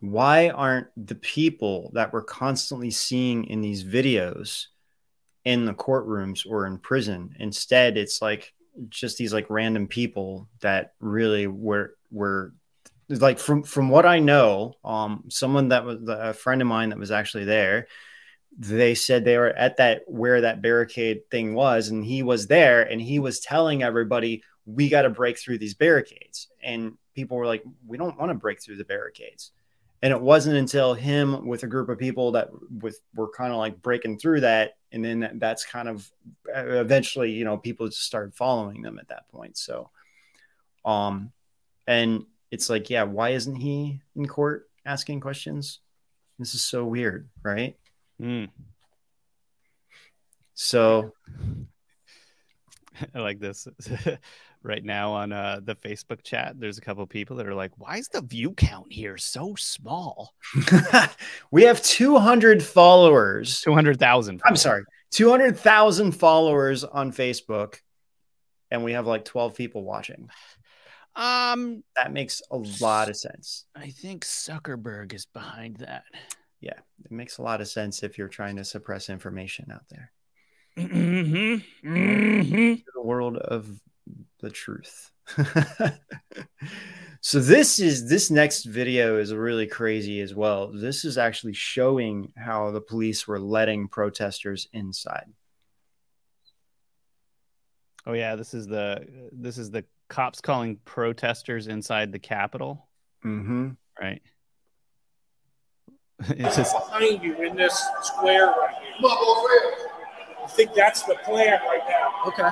[0.00, 4.66] Why aren't the people that we're constantly seeing in these videos
[5.48, 7.34] in the courtrooms or in prison?
[7.38, 8.52] Instead, it's like
[8.90, 12.52] just these like random people that really were were
[13.08, 16.98] like from from what I know, um, someone that was a friend of mine that
[16.98, 17.88] was actually there.
[18.58, 22.82] They said they were at that where that barricade thing was, and he was there,
[22.82, 27.46] and he was telling everybody, "We got to break through these barricades." And people were
[27.46, 29.52] like, "We don't want to break through the barricades."
[30.02, 33.58] And it wasn't until him with a group of people that with were kind of
[33.58, 36.10] like breaking through that, and then that, that's kind of
[36.54, 39.56] uh, eventually, you know, people just started following them at that point.
[39.58, 39.90] So,
[40.84, 41.32] um,
[41.86, 45.80] and it's like, yeah, why isn't he in court asking questions?
[46.38, 47.76] This is so weird, right?
[48.20, 48.50] Mm.
[50.54, 51.12] So,
[53.14, 53.66] I like this
[54.68, 56.54] right now on uh, the Facebook chat.
[56.60, 59.54] There's a couple of people that are like, "Why is the view count here so
[59.56, 60.34] small?
[61.50, 63.60] we have 200 followers.
[63.62, 64.40] Two hundred thousand.
[64.44, 67.76] I'm sorry, 200,000 followers on Facebook,
[68.70, 70.28] and we have like 12 people watching.
[71.16, 73.64] Um, That makes a lot of sense.
[73.74, 76.04] I think Zuckerberg is behind that.
[76.60, 80.12] yeah, it makes a lot of sense if you're trying to suppress information out there.
[80.76, 81.88] Mm-hmm.
[81.88, 82.74] Mm-hmm.
[82.94, 83.68] the world of
[84.40, 85.10] the truth.
[87.20, 90.72] so this is this next video is really crazy as well.
[90.72, 95.26] This is actually showing how the police were letting protesters inside.
[98.06, 102.88] Oh yeah, this is the this is the cops calling protesters inside the Capitol,
[103.24, 103.70] Mm-hmm.
[104.00, 104.22] right?
[106.30, 109.08] It's just behind you in this square right here.
[110.42, 112.12] I think that's the plan right now.
[112.26, 112.48] Okay.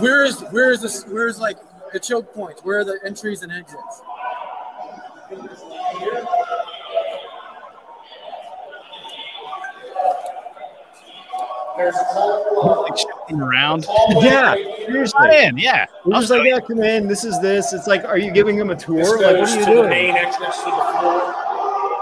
[0.00, 1.04] Where is where is this?
[1.04, 1.56] Where is like
[1.92, 2.62] the choke points?
[2.62, 4.02] Where are the entries and exits?
[11.76, 13.86] There's like shifting around.
[14.20, 15.28] Yeah, seriously.
[15.28, 15.86] Man, yeah.
[16.04, 17.08] We're just like, yeah, come in.
[17.08, 17.72] This is this.
[17.72, 19.20] It's like, are you giving them a This tour?
[19.22, 19.88] Like, what are you to the doing?
[19.88, 21.34] main entrance to the floor,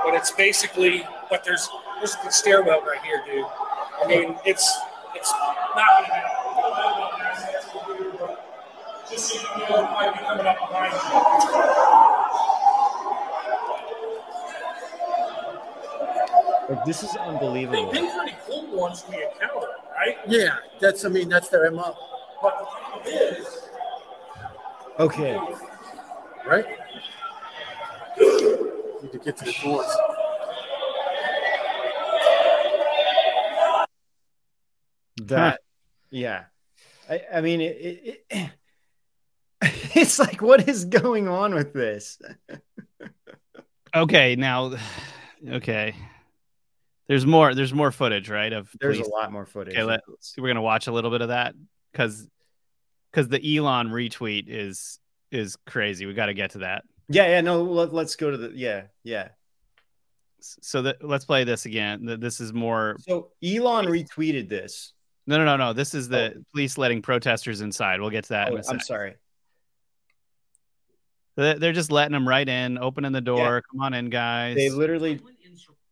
[0.04, 1.04] but it's basically.
[1.30, 3.44] But there's there's the stairwell right here, dude.
[4.02, 4.68] I mean, it's
[5.14, 5.32] it's
[5.76, 6.04] not.
[9.70, 10.92] Just so you know, it might be coming up behind
[16.68, 17.92] Like, this is unbelievable.
[17.92, 20.16] They've been pretty cool once we encounter right?
[20.26, 21.96] Yeah, that's I mean that's their mo,
[22.42, 23.68] But the problem is,
[24.98, 25.38] Okay.
[26.46, 26.66] right?
[29.02, 29.86] Need to get to the doors.
[35.22, 35.60] That,
[36.10, 36.44] yeah.
[37.08, 38.50] I, I mean, it, it, it,
[39.94, 42.20] it's like, what is going on with this?
[43.94, 44.74] Okay, now,
[45.48, 45.94] okay.
[47.08, 47.54] There's more.
[47.56, 48.52] There's more footage, right?
[48.52, 49.12] Of There's police.
[49.12, 49.74] a lot more footage.
[49.74, 50.02] Okay, let,
[50.38, 51.56] we're gonna watch a little bit of that
[51.90, 52.28] because
[53.10, 55.00] because the Elon retweet is
[55.32, 56.06] is crazy.
[56.06, 56.84] We got to get to that.
[57.08, 57.40] yeah, yeah.
[57.40, 59.30] No, let, let's go to the, yeah, yeah.
[60.38, 62.18] So that let's play this again.
[62.20, 62.94] This is more.
[63.00, 64.92] So Elon retweeted this.
[65.26, 65.72] No, no, no, no.
[65.72, 66.42] This is the oh.
[66.52, 68.00] police letting protesters inside.
[68.00, 68.52] We'll get to that.
[68.52, 69.16] Oh, I'm sorry.
[71.40, 73.62] They- They're just letting them right in, opening the door.
[73.70, 74.56] Come on in, guys.
[74.56, 75.20] They literally,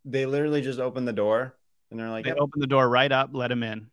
[0.05, 1.55] they literally just open the door
[1.91, 3.91] and they're like, They "Yep." open the door right up, let them in.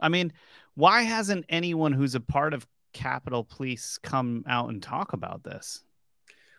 [0.00, 0.32] I mean,
[0.74, 5.82] why hasn't anyone who's a part of Capitol Police come out and talk about this?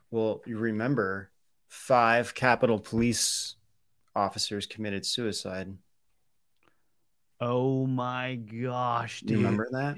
[0.10, 1.30] well, you remember
[1.68, 3.56] five Capitol Police
[4.16, 5.78] officers committed suicide.
[7.42, 9.32] Oh my gosh, Do dude.
[9.40, 9.98] you remember that?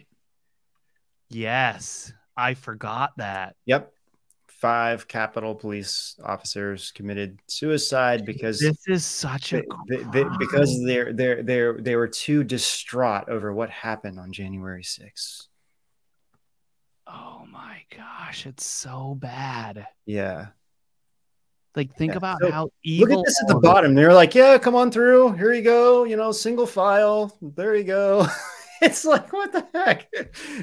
[1.30, 3.56] Yes, I forgot that.
[3.66, 3.94] Yep.
[4.48, 11.14] Five Capitol Police officers committed suicide because This is such a they, they- because they're
[11.14, 15.48] they're they're they were too distraught over what happened on January 6th.
[17.08, 19.88] Oh my gosh, it's so bad.
[20.06, 20.48] Yeah.
[21.76, 23.08] Like think Yeah, about so how evil.
[23.08, 23.96] Look at this at the bottom.
[23.96, 25.34] They're like, "Yeah, come on through.
[25.34, 26.04] Here you go.
[26.04, 27.38] You know, single file.
[27.42, 28.28] There you go."
[28.82, 30.08] it's like, what the heck?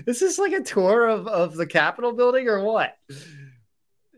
[0.06, 2.96] Is this like a tour of of the Capitol building or what?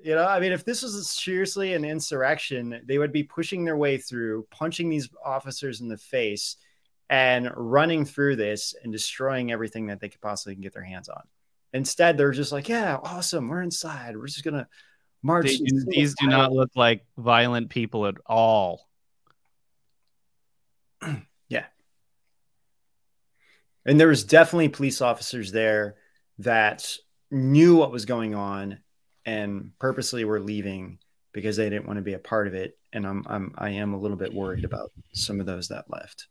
[0.02, 3.76] You know, I mean, if this was seriously an insurrection, they would be pushing their
[3.76, 6.56] way through, punching these officers in the face,
[7.10, 11.22] and running through this and destroying everything that they could possibly get their hands on.
[11.72, 13.48] Instead, they're just like, "Yeah, awesome.
[13.48, 14.16] We're inside.
[14.16, 14.68] We're just gonna
[15.22, 18.88] march." They- these do not look like violent people at all.
[23.88, 25.96] And there was definitely police officers there
[26.40, 26.94] that
[27.30, 28.80] knew what was going on
[29.24, 30.98] and purposely were leaving
[31.32, 32.78] because they didn't want to be a part of it.
[32.92, 36.26] And I'm I'm I am a little bit worried about some of those that left.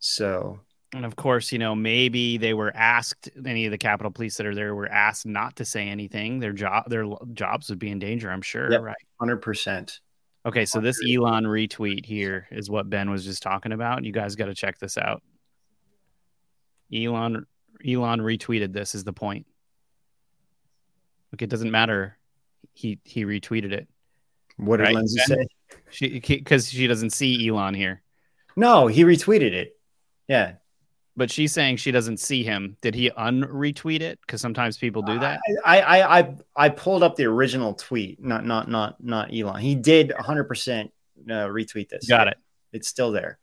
[0.00, 0.58] So
[0.92, 4.46] And of course, you know, maybe they were asked any of the Capitol Police that
[4.46, 6.40] are there were asked not to say anything.
[6.40, 8.72] Their job their jobs would be in danger, I'm sure.
[8.72, 8.82] Yep.
[8.82, 8.96] Right.
[9.20, 10.00] hundred percent.
[10.44, 14.04] Okay, so this Elon retweet here is what Ben was just talking about.
[14.04, 15.20] You guys got to check this out.
[16.94, 17.46] Elon
[17.86, 19.46] Elon retweeted this is the point.
[21.32, 22.16] Look, it doesn't matter.
[22.74, 23.88] He he retweeted it.
[24.56, 25.46] What did Right, Lindsay say?
[25.90, 28.02] She because she doesn't see Elon here,
[28.56, 29.76] No, he retweeted it.
[30.28, 30.54] Yeah.
[31.16, 32.76] but she's saying she doesn't see him.
[32.82, 34.18] Did he unretweet it?
[34.20, 35.40] Because sometimes people do that.
[35.64, 39.60] I, I I I pulled up the original tweet, not not not not Elon.
[39.60, 40.92] He did hundred percent
[41.28, 42.06] uh, retweet this.
[42.08, 42.38] Got it.
[42.72, 43.38] It's still there.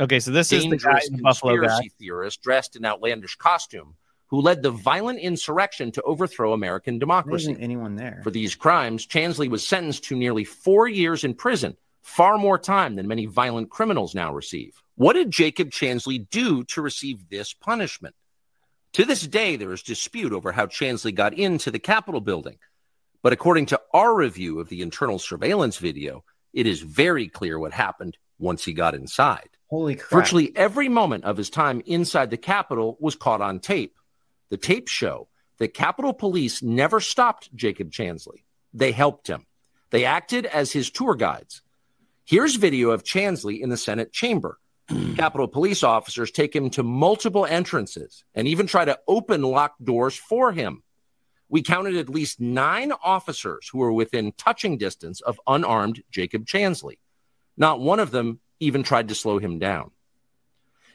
[0.00, 1.66] Okay, so this is the guy dangerous in the Buffalo guy.
[1.66, 3.96] conspiracy theorist dressed in outlandish costume
[4.28, 7.50] who led the violent insurrection to overthrow American democracy.
[7.50, 8.20] isn't anyone there.
[8.22, 12.94] For these crimes, Chansley was sentenced to nearly four years in prison, far more time
[12.94, 14.80] than many violent criminals now receive.
[14.96, 18.14] What did Jacob Chansley do to receive this punishment?
[18.94, 22.58] To this day, there is dispute over how Chansley got into the Capitol building.
[23.22, 27.72] But according to our review of the internal surveillance video, it is very clear what
[27.72, 29.48] happened once he got inside.
[29.68, 30.10] Holy crap.
[30.10, 33.96] Virtually every moment of his time inside the Capitol was caught on tape.
[34.48, 35.28] The tapes show
[35.58, 38.44] that Capitol Police never stopped Jacob Chansley.
[38.72, 39.46] They helped him.
[39.90, 41.62] They acted as his tour guides.
[42.24, 44.58] Here's video of Chansley in the Senate chamber.
[45.16, 50.16] Capitol Police officers take him to multiple entrances and even try to open locked doors
[50.16, 50.82] for him.
[51.50, 56.98] We counted at least nine officers who were within touching distance of unarmed Jacob Chansley.
[57.58, 59.90] Not one of them even tried to slow him down.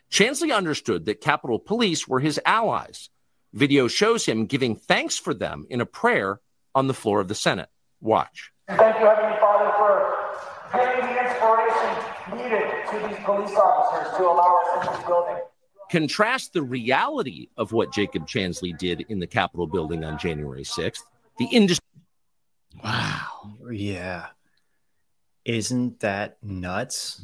[0.09, 3.09] Chansley understood that Capitol Police were his allies.
[3.51, 6.39] Video shows him giving thanks for them in a prayer
[6.73, 7.69] on the floor of the Senate.
[7.99, 8.51] Watch.
[8.67, 14.59] Thank you, Heavenly Father, for giving the inspiration needed to these police officers to allow
[14.61, 15.37] us in this building.
[15.91, 21.01] Contrast the reality of what Jacob Chansley did in the Capitol building on January 6th.
[21.37, 21.85] The industry.
[22.83, 23.57] Wow.
[23.71, 24.27] Yeah.
[25.45, 27.23] Isn't that nuts?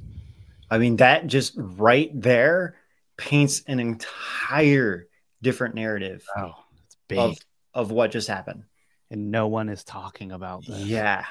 [0.69, 2.75] I mean, that just right there
[3.17, 5.07] paints an entire
[5.41, 6.53] different narrative Oh,
[6.85, 7.17] it's big.
[7.19, 7.37] of,
[7.73, 8.63] of what just happened.
[9.11, 10.79] and no one is talking about this.
[10.81, 11.25] Yeah.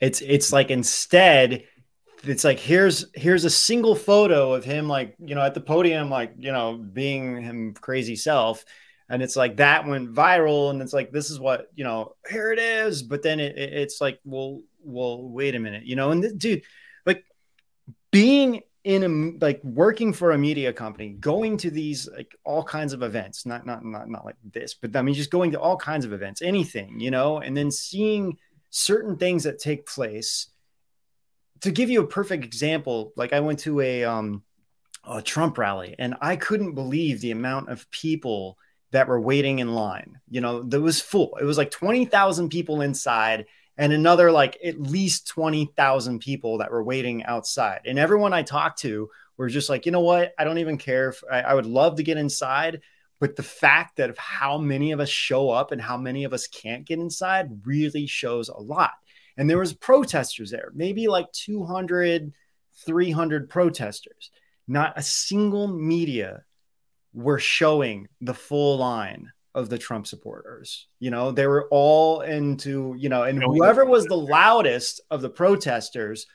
[0.00, 1.64] It's it's like instead
[2.24, 6.08] it's like here's here's a single photo of him like, you know, at the podium
[6.08, 8.64] like, you know, being him crazy self
[9.10, 12.52] and it's like that went viral and it's like this is what, you know, here
[12.52, 16.22] it is, but then it- it's like well well wait a minute, you know, and
[16.22, 16.62] th- dude
[17.06, 17.24] like
[18.10, 22.92] being in a like working for a media company going to these like all kinds
[22.92, 25.76] of events not not not not like this but i mean just going to all
[25.76, 28.38] kinds of events anything you know and then seeing
[28.70, 30.48] certain things that take place.
[31.62, 34.44] To give you a perfect example like i went to a um
[35.04, 38.56] a trump rally and i couldn't believe the amount of people
[38.92, 41.36] that were waiting in line you know that was full.
[41.40, 43.46] It was like 20,000 people inside
[43.78, 47.82] and another like at least 20,000 people that were waiting outside.
[47.86, 50.34] And everyone I talked to were just like, you know what?
[50.36, 52.82] I don't even care if I, I would love to get inside.
[53.20, 56.32] But the fact that of how many of us show up and how many of
[56.32, 58.92] us can't get inside really shows a lot.
[59.36, 62.32] And there was protesters there, maybe like 200,
[62.84, 64.30] 300 protesters.
[64.66, 66.42] Not a single media
[67.12, 70.86] were showing the full line of the Trump supporters.
[71.00, 75.30] You know, they were all into, you know, and whoever was the loudest of the
[75.30, 76.26] protesters,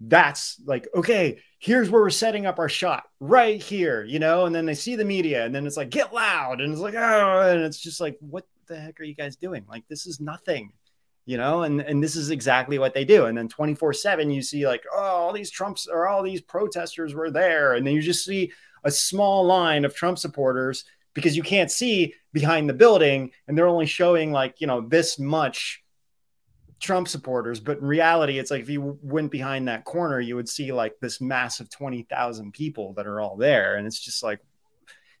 [0.00, 4.54] that's like, okay, here's where we're setting up our shot right here, you know, and
[4.54, 6.60] then they see the media and then it's like, get loud.
[6.60, 9.64] And it's like, oh, and it's just like, what the heck are you guys doing?
[9.68, 10.72] Like, this is nothing,
[11.26, 13.26] you know, and, and this is exactly what they do.
[13.26, 17.14] And then 24 seven, you see like, oh, all these Trumps or all these protesters
[17.14, 17.74] were there.
[17.74, 18.52] And then you just see
[18.82, 20.84] a small line of Trump supporters
[21.14, 25.18] because you can't see behind the building and they're only showing like you know this
[25.18, 25.82] much
[26.80, 27.60] trump supporters.
[27.60, 30.94] But in reality it's like if you went behind that corner you would see like
[31.00, 33.76] this mass of 20,000 people that are all there.
[33.76, 34.40] And it's just like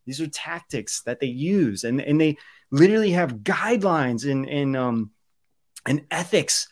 [0.04, 1.84] these are tactics that they use.
[1.84, 2.36] And and they
[2.70, 5.10] literally have guidelines and and um
[5.86, 6.68] and ethics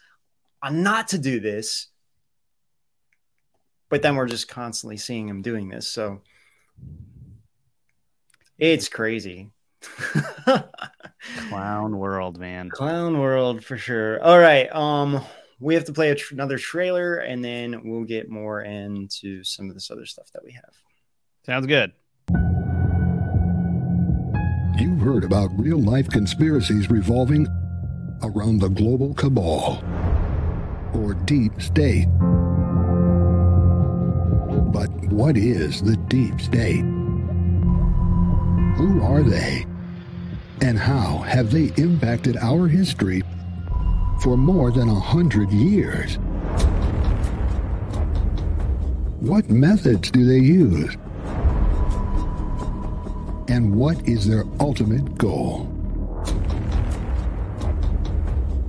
[0.62, 1.88] on not to do this.
[3.88, 5.86] But then we're just constantly seeing them doing this.
[5.86, 6.22] So
[8.62, 9.50] it's crazy.
[11.48, 12.70] Clown world, man.
[12.70, 14.22] Clown world for sure.
[14.22, 14.72] All right.
[14.72, 15.20] Um,
[15.58, 19.74] we have to play tr- another trailer and then we'll get more into some of
[19.74, 20.74] this other stuff that we have.
[21.44, 21.90] Sounds good.
[24.80, 27.48] You've heard about real life conspiracies revolving
[28.22, 29.82] around the global cabal
[30.94, 32.06] or deep state.
[34.72, 36.84] But what is the deep state?
[38.76, 39.66] Who are they?
[40.62, 43.22] And how have they impacted our history
[44.22, 46.16] for more than a hundred years?
[49.20, 50.96] What methods do they use?
[53.48, 55.68] And what is their ultimate goal?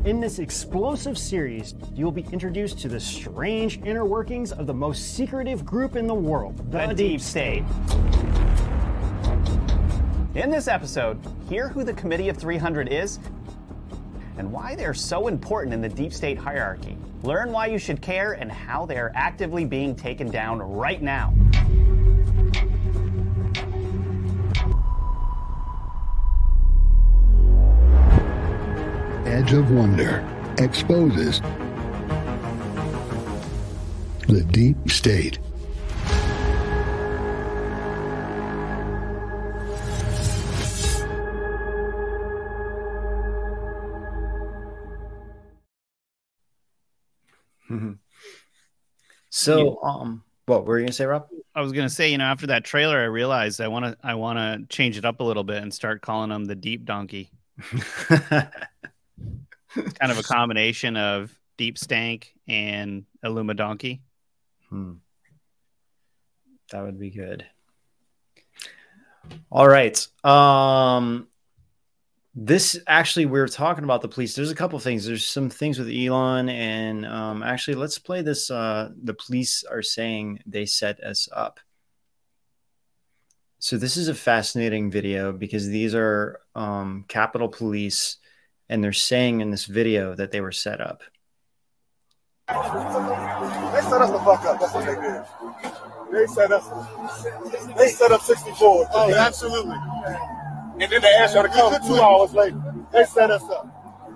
[0.04, 5.16] In this explosive series, you'll be introduced to the strange inner workings of the most
[5.16, 7.64] secretive group in the world, The Deep State.
[10.36, 13.20] In this episode, hear who the Committee of 300 is
[14.40, 16.98] and why they're so important in the deep state hierarchy.
[17.22, 21.36] Learn why you should care and how they are actively being taken down right now.
[29.28, 30.28] Edge of Wonder
[30.58, 31.42] exposes
[34.28, 35.38] the deep state.
[49.30, 51.28] So, um, what were you gonna say, Rob?
[51.56, 54.16] I was gonna say, you know, after that trailer, I realized I want to, I
[54.16, 57.32] want to change it up a little bit and start calling him the Deep Donkey.
[58.30, 64.02] kind of a combination of Deep Stank and Illuma Donkey.
[64.70, 64.94] Hmm.
[66.72, 67.46] That would be good.
[69.52, 70.08] All right.
[70.24, 71.28] Um,
[72.36, 74.34] this actually, we are talking about the police.
[74.34, 75.06] There's a couple things.
[75.06, 78.50] There's some things with Elon, and um, actually, let's play this.
[78.50, 81.60] Uh, the police are saying they set us up.
[83.60, 88.18] So this is a fascinating video because these are um, Capitol Police,
[88.68, 91.04] and they're saying in this video that they were set up.
[92.48, 94.60] They set us the fuck up.
[94.60, 95.24] That's what they did.
[96.12, 96.68] They set us.
[97.78, 98.90] They set up 64.
[98.92, 99.78] Oh, absolutely.
[100.80, 102.62] And then they asked y'all to come two hours later.
[102.92, 103.68] They set us up.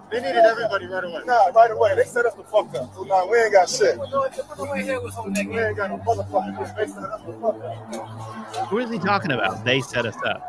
[0.10, 1.22] They needed everybody right away.
[1.26, 1.96] Nah, right away.
[1.96, 2.94] They set us the fuck up.
[2.96, 4.00] So nah, we ain't got shit.
[4.00, 8.68] We ain't got no motherfucking They set us the fuck up.
[8.70, 9.66] Who is he talking about?
[9.66, 10.42] They set us up.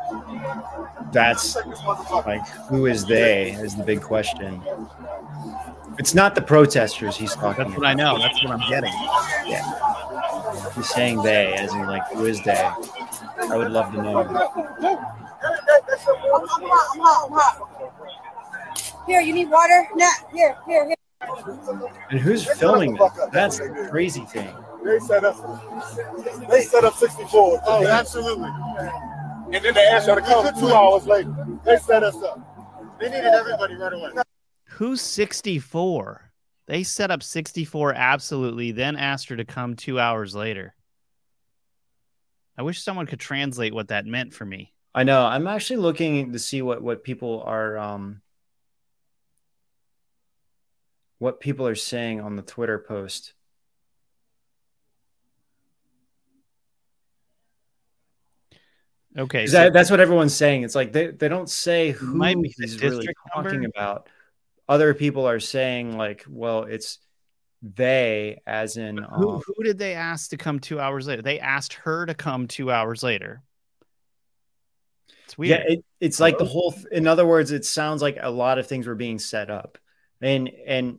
[1.11, 1.57] That's
[2.25, 3.51] like, who is they?
[3.51, 4.61] Is the big question.
[5.97, 7.65] It's not the protesters he's talking.
[7.65, 8.17] That's what I know.
[8.17, 8.93] That's what I'm getting.
[9.45, 12.53] Yeah, he's saying they, as in like, who is they?
[12.53, 15.28] I would love to know.
[19.05, 19.87] Here, you need water?
[19.95, 20.95] Nah, here, here, here.
[22.11, 23.11] And who's filming this?
[23.31, 24.53] That's the crazy thing.
[24.83, 25.39] They set us.
[26.49, 27.61] They set up 64.
[27.65, 28.49] Oh, absolutely.
[29.51, 31.35] And then they asked y'all to come two hours later.
[31.65, 32.97] They set us up.
[32.99, 34.11] They needed everybody right away.
[34.65, 36.31] Who's 64?
[36.67, 40.75] They set up 64 absolutely, then asked her to come two hours later.
[42.57, 44.73] I wish someone could translate what that meant for me.
[44.93, 45.25] I know.
[45.25, 48.21] I'm actually looking to see what what people are um
[51.19, 53.33] what people are saying on the Twitter post.
[59.17, 60.63] Okay, so that, that's what everyone's saying.
[60.63, 63.69] It's like they, they don't say who might be the he's really talking number.
[63.75, 64.07] about.
[64.67, 66.99] Other people are saying like, well, it's
[67.61, 71.21] they, as in who, um, who did they ask to come two hours later?
[71.21, 73.41] They asked her to come two hours later.
[75.29, 75.59] It's weird.
[75.67, 76.71] Yeah, it, it's like the whole.
[76.71, 79.77] th- In other words, it sounds like a lot of things were being set up,
[80.21, 80.97] and and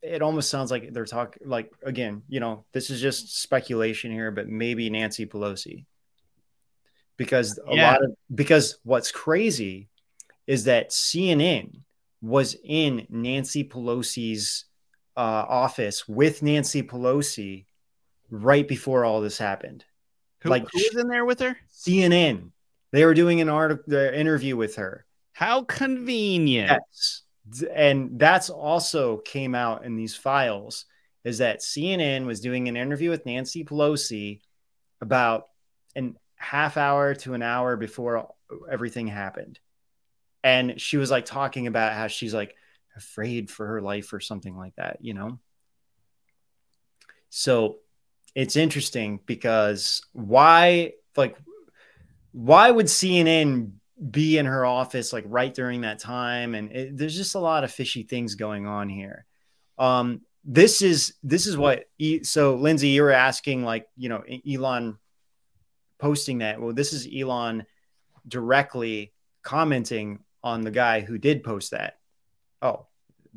[0.00, 1.42] it almost sounds like they're talking.
[1.48, 5.86] Like again, you know, this is just speculation here, but maybe Nancy Pelosi,
[7.16, 7.92] because a Yeah.
[7.92, 9.88] lot of because what's crazy
[10.46, 11.80] is that CNN
[12.22, 14.66] was in Nancy Pelosi's
[15.16, 17.64] uh, office with Nancy Pelosi
[18.30, 19.84] right before all this happened.
[20.42, 21.56] Who, like who was in there with her?
[21.72, 22.50] CNN.
[22.96, 25.04] They were doing an article, their uh, interview with her.
[25.34, 26.70] How convenient.
[26.70, 27.24] Yes.
[27.70, 30.86] And that's also came out in these files
[31.22, 34.40] is that CNN was doing an interview with Nancy Pelosi
[35.02, 35.48] about
[35.94, 38.32] an half hour to an hour before
[38.66, 39.58] everything happened.
[40.42, 42.54] And she was like talking about how she's like
[42.96, 45.38] afraid for her life or something like that, you know?
[47.28, 47.76] So
[48.34, 51.36] it's interesting because why, like,
[52.36, 53.72] why would CNN
[54.10, 56.54] be in her office like right during that time?
[56.54, 59.24] And it, there's just a lot of fishy things going on here.
[59.78, 61.84] Um, this is this is what
[62.24, 64.98] so Lindsay, you were asking like you know Elon
[65.98, 66.60] posting that.
[66.60, 67.64] Well, this is Elon
[68.28, 71.98] directly commenting on the guy who did post that.
[72.60, 72.86] Oh,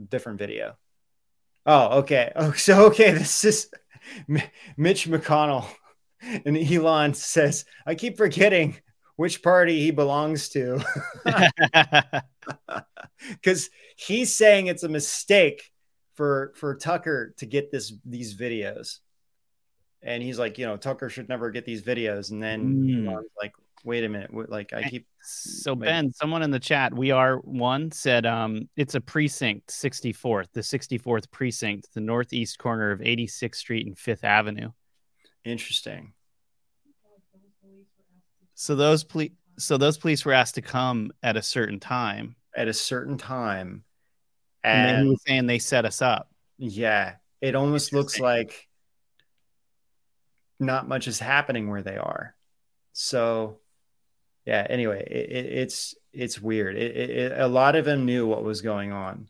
[0.09, 0.75] different video.
[1.65, 2.33] Oh, okay.
[2.35, 3.69] Oh, so okay, this is
[4.27, 4.41] M-
[4.75, 5.65] Mitch McConnell,
[6.21, 8.75] and Elon says, "I keep forgetting
[9.19, 10.81] which party he belongs to,"
[13.31, 15.73] because he's saying it's a mistake
[16.13, 18.99] for for Tucker to get this these videos,
[20.01, 23.23] and he's like, you know, Tucker should never get these videos, and then Mm.
[23.37, 23.51] Like,
[23.83, 25.87] wait a minute, like I keep So Wait.
[25.87, 30.61] Ben, someone in the chat, we are one said um it's a precinct 64th, the
[30.61, 34.71] 64th precinct, the northeast corner of 86th Street and 5th Avenue.
[35.43, 36.13] interesting.
[38.61, 42.35] So those police so those police were asked to come at a certain time.
[42.53, 43.85] At a certain time,
[44.65, 46.29] And, then he and was saying they set us up.
[46.57, 48.67] Yeah, it almost looks like
[50.59, 52.35] not much is happening where they are.
[52.91, 53.59] So,
[54.45, 54.67] yeah.
[54.69, 56.75] Anyway, it, it, it's it's weird.
[56.75, 59.29] It- a lot of them knew what was going on.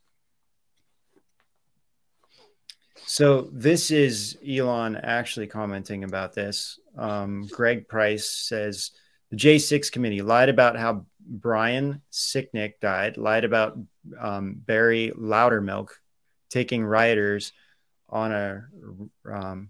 [3.06, 6.80] So this is Elon actually commenting about this.
[6.98, 8.90] Um, Greg Price says
[9.30, 13.78] the J6 committee lied about how Brian Sicknick died, lied about
[14.20, 15.90] um, Barry Loudermilk
[16.50, 17.54] taking rioters
[18.10, 18.66] on a
[19.32, 19.70] um,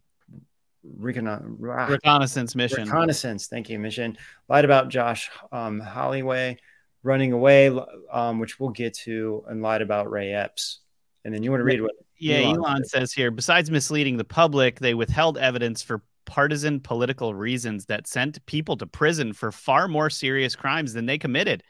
[0.84, 2.86] recon- ah, Reconnaissance mission.
[2.86, 3.47] reconnaissance.
[3.47, 4.18] Thank you, mission.
[4.47, 6.57] Lied about Josh um, Holloway
[7.03, 7.78] running away,
[8.12, 10.80] um, which we'll get to, and lied about Ray Epps.
[11.26, 11.91] And then you want to read what?
[12.18, 17.34] Yeah, Elon Elon says here besides misleading the public, they withheld evidence for partisan political
[17.34, 21.63] reasons that sent people to prison for far more serious crimes than they committed.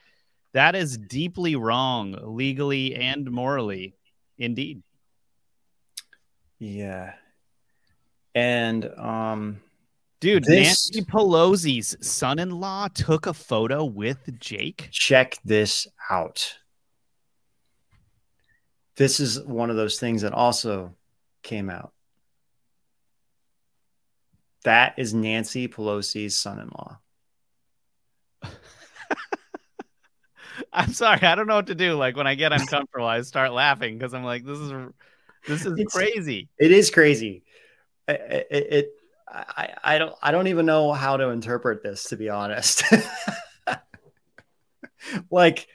[0.52, 3.94] That is deeply wrong, legally and morally.
[4.36, 4.82] Indeed.
[6.58, 7.14] Yeah.
[8.34, 9.60] And um
[10.20, 14.88] Dude, This- Nancy Pelosi's son in law took a photo with Jake.
[14.90, 16.58] check this out.
[18.96, 20.94] This is one of those things that also
[21.42, 21.94] came out.
[24.64, 26.98] That is Nancy Pelosi's son-in-law.
[30.72, 31.94] I'm sorry, I don't know what to do.
[31.94, 34.72] Like when I get uncomfortable, I start laughing because I'm like, this is
[35.46, 36.48] this is It's- crazy.
[36.58, 37.42] It is crazy.
[38.08, 38.16] I- I-
[38.50, 38.90] It, it
[39.32, 42.82] I, I don't I don't even know how to interpret this to be honest.
[45.30, 45.68] like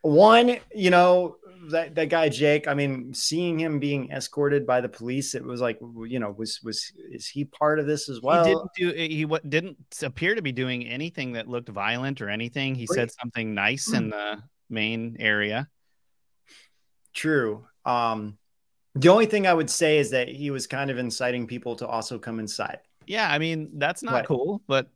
[0.00, 1.36] one, you know,
[1.70, 5.60] that, that guy Jake, I mean, seeing him being escorted by the police, it was
[5.60, 8.44] like, you know, was was is he part of this as well?
[8.44, 12.28] he didn't do he what didn't appear to be doing anything that looked violent or
[12.28, 12.74] anything.
[12.74, 15.68] He said something nice in the main area.
[17.14, 17.66] True.
[17.84, 18.38] Um,
[18.94, 21.86] the only thing I would say is that he was kind of inciting people to
[21.86, 22.78] also come inside.
[23.06, 24.90] Yeah, I mean that's not cool, but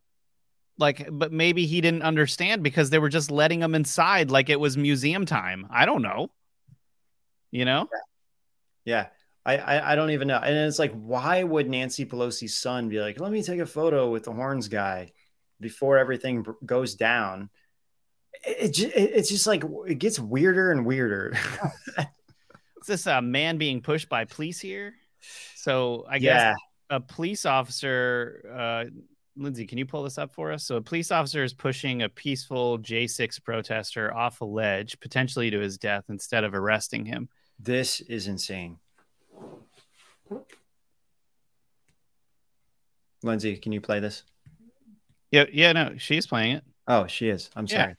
[0.79, 4.59] like, but maybe he didn't understand because they were just letting him inside like it
[4.59, 5.67] was museum time.
[5.69, 6.29] I don't know.
[7.57, 7.89] You know?
[8.85, 9.07] Yeah.
[9.43, 10.37] I, I, I don't even know.
[10.37, 14.11] And it's like, why would Nancy Pelosi's son be like, let me take a photo
[14.11, 15.11] with the horns guy
[15.59, 17.49] before everything goes down?
[18.45, 21.33] It, it, it's just like, it gets weirder and weirder.
[21.97, 24.93] Is this a man being pushed by police here?
[25.55, 26.51] So I Yeah.
[26.51, 26.57] guess
[26.91, 28.91] a police officer, uh,
[29.35, 30.63] Lindsay, can you pull this up for us?
[30.63, 35.59] So a police officer is pushing a peaceful J6 protester off a ledge, potentially to
[35.59, 37.29] his death, instead of arresting him.
[37.59, 38.77] This is insane.
[43.23, 44.23] Lindsay, can you play this?
[45.31, 46.63] Yeah, yeah, no, she's playing it.
[46.87, 47.49] Oh, she is.
[47.55, 47.81] I'm Yeah.
[47.83, 47.95] sorry.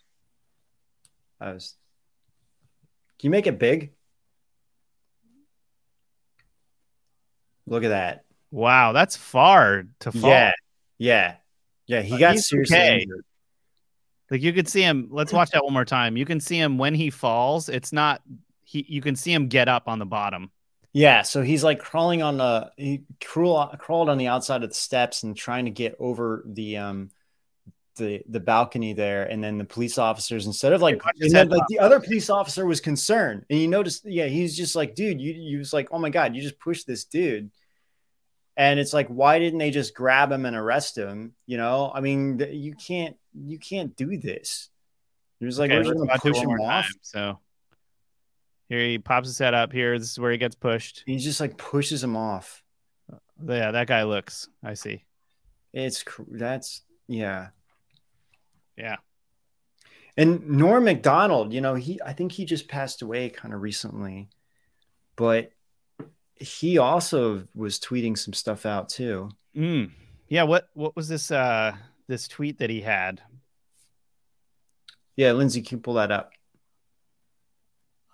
[1.40, 1.74] I was.
[3.18, 3.92] Can you make it big?
[7.66, 8.24] Look at that.
[8.50, 10.30] Wow, that's far to fall.
[10.30, 10.52] Yeah.
[10.96, 11.34] Yeah.
[11.86, 12.00] Yeah.
[12.02, 12.94] He Uh, got he's seriously okay.
[13.02, 13.24] injured.
[14.30, 15.08] Like you could see him.
[15.10, 16.16] Let's watch that one more time.
[16.16, 17.68] You can see him when he falls.
[17.68, 18.22] It's not
[18.68, 18.84] he.
[18.88, 20.50] You can see him get up on the bottom.
[20.92, 21.22] Yeah.
[21.22, 25.22] So he's like crawling on the, he crawl, crawled on the outside of the steps
[25.22, 27.10] and trying to get over the, um,
[27.96, 31.66] the, the balcony there and then the police officers instead of like and then, like
[31.68, 35.32] the other police officer was concerned and you noticed yeah he's just like dude you
[35.32, 37.50] you was like oh my god you just pushed this dude
[38.56, 42.00] and it's like why didn't they just grab him and arrest him you know i
[42.00, 44.68] mean you can't you can't do this
[45.40, 46.92] he was like Okay, we're gonna push him off time.
[47.02, 47.38] So
[48.68, 49.72] here he pops his head up.
[49.72, 51.02] Here, this is where he gets pushed.
[51.06, 52.62] he just like pushes him off
[53.46, 54.48] Yeah, that guy looks.
[54.62, 55.04] I see.
[55.72, 57.48] it's that's yeah
[58.76, 58.96] Yeah.
[60.16, 64.28] And Norm Macdonald, you know, he I think he just passed away kind of recently,
[65.16, 65.52] but
[66.34, 69.30] he also was tweeting some stuff out too.
[69.56, 69.90] Mm.
[70.28, 70.42] Yeah.
[70.44, 71.30] What What was this?
[71.30, 71.72] Uh,
[72.08, 73.20] this tweet that he had.
[75.16, 76.32] Yeah, Lindsay, can you pull that up?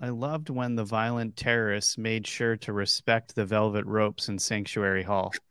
[0.00, 5.02] I loved when the violent terrorists made sure to respect the velvet ropes in Sanctuary
[5.02, 5.32] Hall.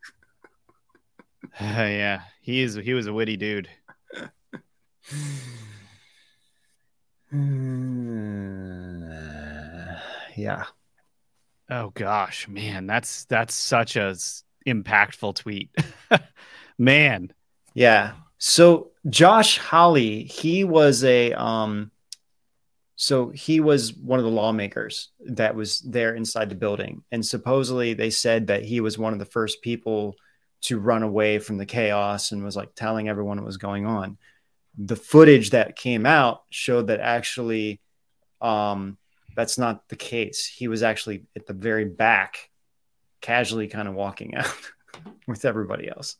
[1.60, 2.74] yeah, he is.
[2.74, 3.68] He was a witty dude.
[10.36, 10.64] Yeah.
[11.70, 14.16] Oh gosh, man, that's that's such a
[14.66, 15.70] impactful tweet.
[16.78, 17.32] man,
[17.74, 18.12] Yeah.
[18.38, 21.90] So Josh Hawley, he was a um
[22.96, 27.94] so he was one of the lawmakers that was there inside the building and supposedly
[27.94, 30.16] they said that he was one of the first people
[30.64, 34.16] to run away from the chaos and was like telling everyone what was going on.
[34.78, 37.80] The footage that came out showed that actually
[38.40, 38.96] um
[39.36, 40.46] that's not the case.
[40.46, 42.50] He was actually at the very back
[43.20, 44.54] casually kind of walking out
[45.26, 46.16] with everybody else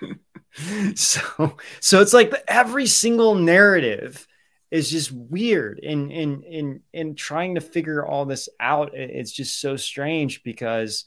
[0.94, 4.26] so so it's like every single narrative
[4.70, 9.60] is just weird in in in in trying to figure all this out it's just
[9.60, 11.04] so strange because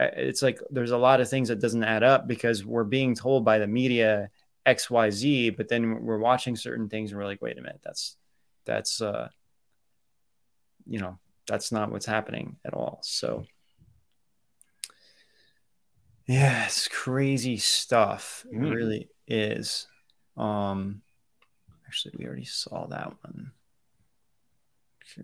[0.00, 3.14] uh, it's like there's a lot of things that doesn't add up because we're being
[3.14, 4.28] told by the media
[4.66, 8.16] xyz but then we're watching certain things and we're like wait a minute that's
[8.64, 9.28] that's uh
[10.86, 13.44] you know that's not what's happening at all so
[16.26, 18.44] Yeah, it's crazy stuff.
[18.52, 18.74] It Mm.
[18.74, 19.86] really is.
[20.36, 21.00] Um
[21.88, 23.50] actually we already saw that one.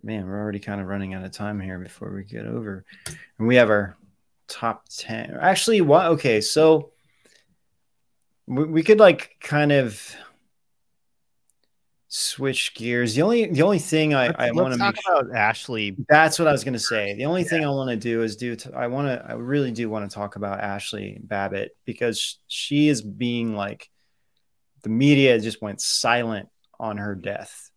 [0.03, 2.87] Man, we're already kind of running out of time here before we get over.
[3.39, 3.99] And we have our
[4.49, 5.37] top 10.
[5.39, 6.93] Actually, what okay, so
[8.47, 10.17] we, we could like kind of
[12.09, 13.15] switch gears.
[13.15, 15.95] The only the only thing I, Let's, I want to talk make about Ashley.
[16.09, 17.13] that's what I was going to say.
[17.15, 18.57] The only thing I want to do is do.
[18.57, 19.23] T- I want to.
[19.29, 23.91] I really do want to talk about Ashli Babbitt because she is being like,
[24.83, 26.49] the media just went silent
[26.81, 27.71] on her death,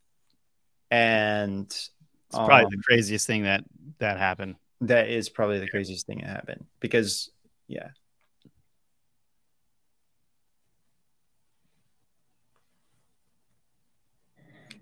[0.92, 1.90] and It's
[2.32, 3.64] probably um, the craziest thing that
[4.00, 4.56] that happened.
[4.82, 7.32] that is probably the craziest thing that happened because,
[7.68, 7.90] yeah.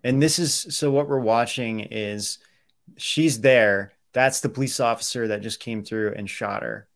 [0.04, 2.38] And this is so what we're watching is
[2.98, 3.94] she's there.
[4.14, 6.88] That's the police officer that just came through and shot her.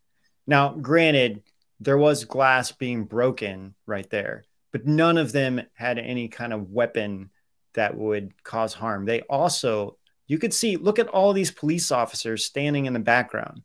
[0.47, 1.43] Now, granted,
[1.79, 6.69] there was glass being broken right there, but none of them had any kind of
[6.69, 7.29] weapon
[7.73, 9.05] that would cause harm.
[9.05, 9.97] They also,
[10.27, 13.63] you could see, look at all these police officers standing in the background.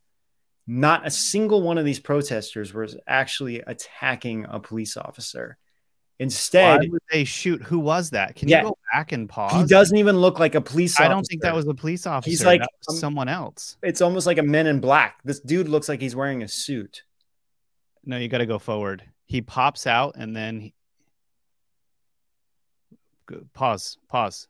[0.67, 5.59] Not a single one of these protesters was actually attacking a police officer.
[6.21, 7.61] Instead, Why would they shoot?
[7.65, 8.37] Who was that?
[8.37, 8.59] Can Yeah.
[8.59, 9.53] you go back and pause?
[9.61, 11.05] he doesn't even look like a police officer.
[11.05, 12.31] I don't think that was a police officer.
[12.31, 13.77] He's like um, someone else.
[13.83, 15.19] it's almost like a men in black.
[15.25, 17.03] This dude looks like he's wearing a suit.
[18.05, 19.03] No, you got to go forward.
[19.27, 20.75] He pops out and then he...
[23.27, 23.99] Go- pause.
[24.09, 24.49] Pause.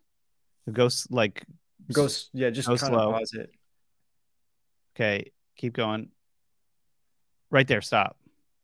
[0.67, 1.45] The ghost like
[1.93, 3.11] Go, yeah, just Go kind slow.
[3.13, 3.51] of pause it.
[4.97, 5.31] okay.
[5.57, 6.09] Keep going.
[7.51, 7.83] Right there.
[7.83, 8.17] Stop.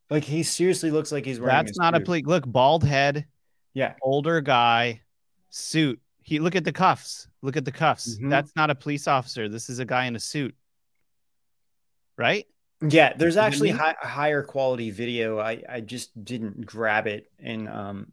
[0.09, 1.55] Like he seriously looks like he's wearing.
[1.55, 2.05] That's not a suit.
[2.07, 2.27] police.
[2.27, 3.27] Look, bald head,
[3.75, 5.03] Yeah, older guy,
[5.51, 6.01] suit.
[6.23, 7.29] He look at the cuffs.
[7.43, 8.19] Look at the cuffs.
[8.19, 8.31] Mhm.
[8.31, 9.49] That's not a police officer.
[9.49, 10.55] This is a guy in a suit.
[12.17, 12.47] Right?
[12.89, 13.13] yeah.
[13.17, 15.39] There's actually higher quality video.
[15.39, 18.13] I I just didn't grab it, and um,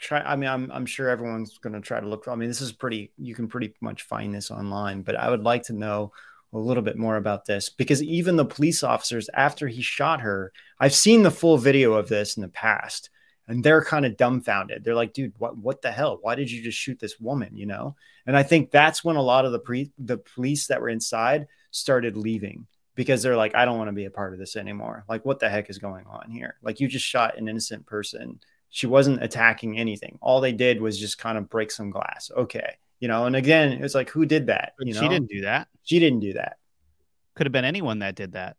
[0.00, 0.20] try.
[0.20, 2.24] I mean, I'm I'm sure everyone's gonna try to look.
[2.24, 3.12] For i mean, this is pretty.
[3.18, 6.12] You can pretty much find this online, but I would like to know
[6.52, 10.52] a little bit more about this because even the police officers after he shot her,
[10.80, 13.10] I've seen the full video of this in the past.
[13.46, 14.84] And they're kind of dumbfounded.
[14.84, 16.18] They're like, "Dude, what what the hell?
[16.22, 17.96] Why did you just shoot this woman?" You know.
[18.26, 21.48] And I think that's when a lot of the pre the police that were inside
[21.72, 25.04] started leaving because they're like, I don't want to be a part of this anymore.
[25.08, 26.56] Like, what the heck is going on here?
[26.62, 28.40] Like, you just shot an innocent person.
[28.70, 30.18] She wasn't attacking anything.
[30.22, 32.30] All they did was just kind of break some glass.
[32.36, 32.76] Okay.
[33.00, 34.74] You know, and again, it's like, who did that?
[34.78, 35.68] You know, she didn't do that.
[35.82, 36.58] She didn't do that.
[37.34, 38.56] Could have been anyone that did that.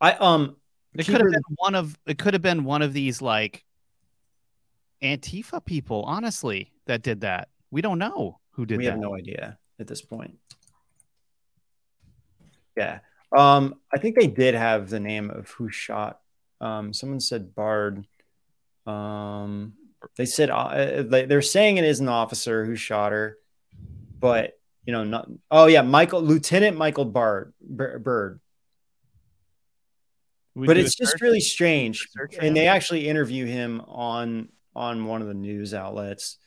[0.00, 0.56] I, um,
[0.94, 3.64] It could have been one of it could have been one of these like
[5.02, 7.48] Antifa people, honestly, that did that.
[7.70, 8.92] We don't know who did we that.
[8.92, 10.38] have no idea at this point.
[12.76, 13.00] Yeah.
[13.36, 16.20] Um, I think they did have the name of who shot.
[16.62, 18.06] Um, someone said Bard.
[18.86, 19.74] Um,
[20.16, 23.36] they said uh, they, they're saying it is an officer who shot her,
[24.18, 25.28] but you know, not.
[25.50, 28.40] Oh yeah, Michael Lieutenant Michael Bard Byrd.
[30.54, 32.08] We but it's just really strange,
[32.40, 36.38] and they actually interview him on on one of the news outlets.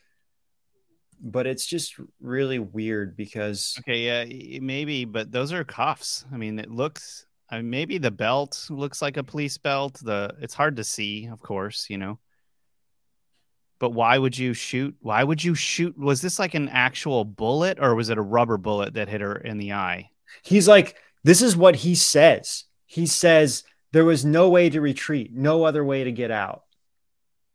[1.21, 6.25] But it's just really weird because Okay, yeah, maybe, but those are cuffs.
[6.31, 7.25] I mean, it looks.
[7.49, 9.99] I mean, maybe the belt looks like a police belt.
[10.01, 12.19] The it's hard to see, of course, you know.
[13.77, 14.95] But why would you shoot?
[15.01, 15.97] Why would you shoot?
[15.97, 19.35] Was this like an actual bullet, or was it a rubber bullet that hit her
[19.35, 20.09] in the eye?
[20.43, 22.65] he's like, this is what he says.
[22.85, 26.63] He says there was no way to retreat, no other way to get out.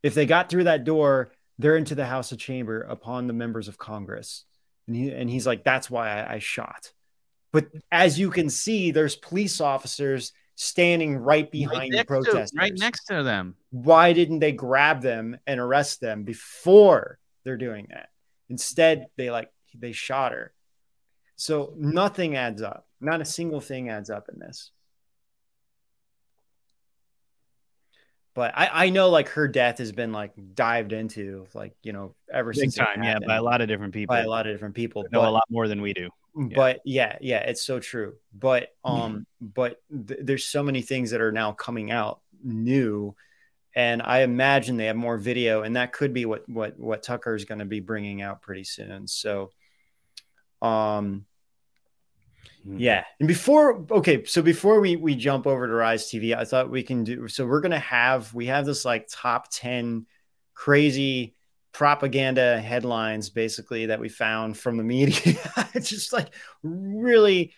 [0.03, 3.69] If they got through that door, they're into the House of Chamber upon the members
[3.69, 4.45] of Congress.
[4.87, 6.93] And, he, and he's like, that's why I, I shot.
[7.53, 12.53] But as you can see, there's police officers standing right behind the next to- protesters.
[12.55, 13.57] right next to them.
[13.71, 18.11] Why didn't they grab them and arrest them before they're doing that?
[18.49, 20.53] Instead, they like they shot her.
[21.37, 22.87] So nothing adds up.
[23.01, 24.71] Not a single thing adds up in this.
[28.35, 32.15] But I, I know like her death has been like dived into like you know
[32.33, 34.15] ever Big since it time, yeah, happened by a lot of different people.
[34.15, 35.05] by a lot of different people.
[35.11, 36.11] know a lot more than we do.
[36.35, 38.15] But yeah yeah it's so true.
[38.33, 43.15] But um but th- there's so many things that are now coming out new
[43.75, 47.35] and i imagine they have more video and that could be what what what tucker
[47.35, 49.07] is going to be bringing out pretty soon.
[49.07, 49.51] So
[50.63, 51.27] um
[52.65, 53.05] yeah.
[53.19, 56.83] And before okay so before we we jump over to rise tv i thought we
[56.83, 60.07] can do so we're gonna have we have this like top 10
[60.55, 61.35] crazy
[61.73, 65.39] propaganda headlines basically that we found from the media
[65.75, 67.53] it's just like really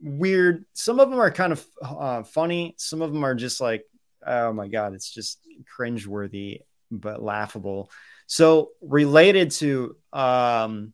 [0.00, 0.64] weird.
[0.72, 2.74] Some of them are kind of uh, funny.
[2.78, 3.84] Some of them are just like,
[4.26, 5.40] oh my god, it's just
[5.78, 7.90] cringeworthy but laughable.
[8.26, 10.92] So related to um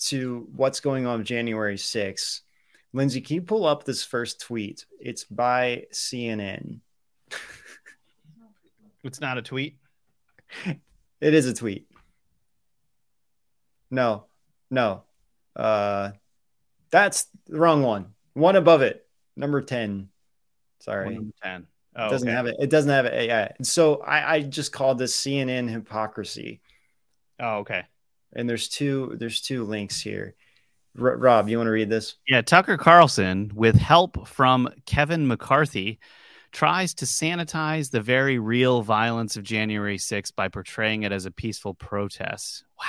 [0.00, 2.40] to what's going on January 6th,
[2.92, 4.84] Lindsay, can you pull up this first tweet?
[5.00, 6.80] It's by CNN.
[9.04, 9.78] It's not a tweet.
[11.20, 11.88] It is a tweet.
[13.90, 14.24] No,
[14.70, 15.02] no.
[15.56, 16.12] Uh
[16.90, 18.14] that's the wrong one.
[18.34, 19.06] One above it.
[19.36, 20.08] Number 10.
[20.80, 21.04] Sorry.
[21.06, 21.60] One number 10.
[21.62, 21.66] it
[21.96, 22.36] Oh, doesn't okay.
[22.36, 22.56] have it.
[22.60, 23.26] It doesn't have it.
[23.26, 23.52] Yeah.
[23.62, 26.60] So I, I just called this CNN hypocrisy.
[27.40, 27.82] Oh, okay.
[28.34, 30.34] And there's two there's two links here.
[31.00, 32.14] R- Rob, you want to read this?
[32.26, 35.98] Yeah, Tucker Carlson, with help from Kevin McCarthy,
[36.52, 41.30] tries to sanitize the very real violence of January 6th by portraying it as a
[41.30, 42.64] peaceful protest.
[42.78, 42.86] Wow.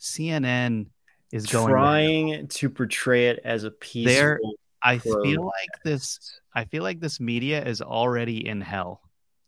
[0.00, 0.86] CNN
[1.32, 4.12] is going trying to portray it as a peaceful.
[4.12, 4.40] There,
[4.82, 6.40] I feel like this.
[6.54, 9.00] I feel like this media is already in hell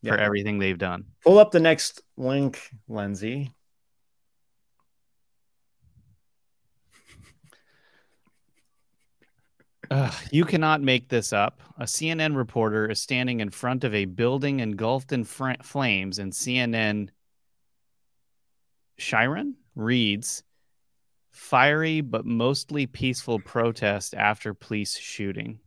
[0.05, 1.05] for everything they've done.
[1.23, 3.53] Pull up the next link, Lindsay.
[9.95, 11.61] Ugh, you cannot make this up.
[11.79, 16.33] A CNN reporter is standing in front of a building engulfed in fr- flames, and
[16.33, 17.11] CNN
[18.99, 20.43] chyron reads
[21.31, 25.61] fiery but mostly peaceful protest after police shooting.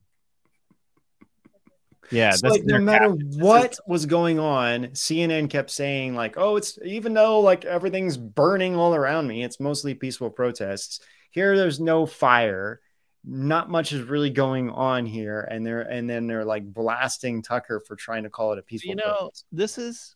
[2.11, 6.77] Yeah, that's like no matter what was going on, CNN kept saying like, "Oh, it's
[6.83, 10.99] even though like everything's burning all around me, it's mostly peaceful protests.
[11.31, 12.81] Here, there's no fire.
[13.23, 17.81] Not much is really going on here." And they're and then they're like blasting Tucker
[17.85, 18.89] for trying to call it a peaceful.
[18.89, 19.45] you know, protest.
[19.51, 20.15] this is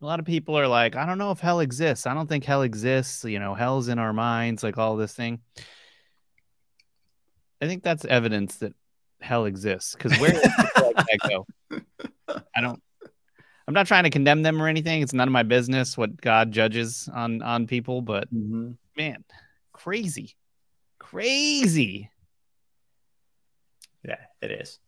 [0.00, 2.06] a lot of people are like, I don't know if hell exists.
[2.06, 3.24] I don't think hell exists.
[3.24, 5.40] You know, hell's in our minds, like all this thing.
[7.60, 8.74] I think that's evidence that
[9.20, 11.46] hell exists because where like that go?
[12.54, 12.82] I don't.
[13.68, 15.02] I'm not trying to condemn them or anything.
[15.02, 18.72] It's none of my business what God judges on on people, but mm-hmm.
[18.96, 19.24] man,
[19.72, 20.36] crazy,
[21.10, 22.10] crazy.
[24.04, 24.78] Yeah, it is.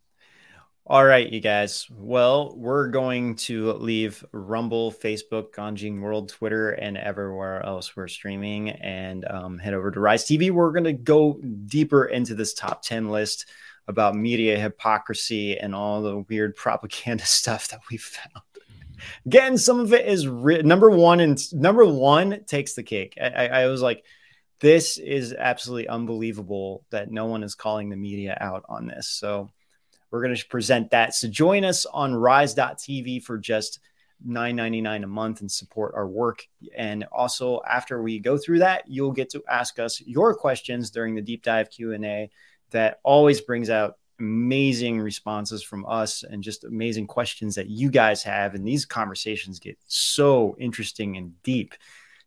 [0.86, 1.86] All right, you guys.
[1.90, 8.08] Well, we're going to leave Rumble, Facebook, Gan Jing World, Twitter, and everywhere else we're
[8.08, 10.50] streaming and um, head over to Rise TV.
[10.50, 11.34] We're going to go
[11.66, 13.48] deeper into this top 10 list
[13.86, 18.42] about media hypocrisy and all the weird propaganda stuff that we found.
[19.26, 23.16] Again, some of it is ri- number one, and number one takes the cake.
[23.20, 24.04] I, I, I was like,
[24.60, 29.08] this is absolutely unbelievable that no one is calling the media out on this.
[29.08, 29.50] So,
[30.10, 31.14] we're going to present that.
[31.14, 33.80] So join us on rise.tv for just
[34.26, 36.46] $9.99 a month and support our work.
[36.76, 41.14] And also after we go through that, you'll get to ask us your questions during
[41.14, 42.30] the deep dive Q&A
[42.70, 48.22] that always brings out amazing responses from us and just amazing questions that you guys
[48.24, 48.54] have.
[48.54, 51.74] And these conversations get so interesting and deep.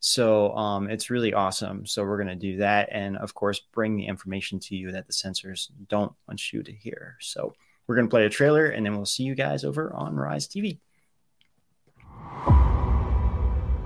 [0.02, 1.86] So um, it's really awesome.
[1.86, 2.90] So we're going to do that.
[2.92, 6.72] And of course, bring the information to you that the censors don't want you to
[6.72, 7.18] hear.
[7.22, 7.54] So
[7.86, 10.48] we're going to play a trailer and then we'll see you guys over on Rise
[10.48, 10.80] TV.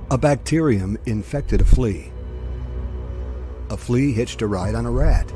[0.09, 2.13] A bacterium infected a flea.
[3.70, 5.30] A flea hitched a ride on a rat.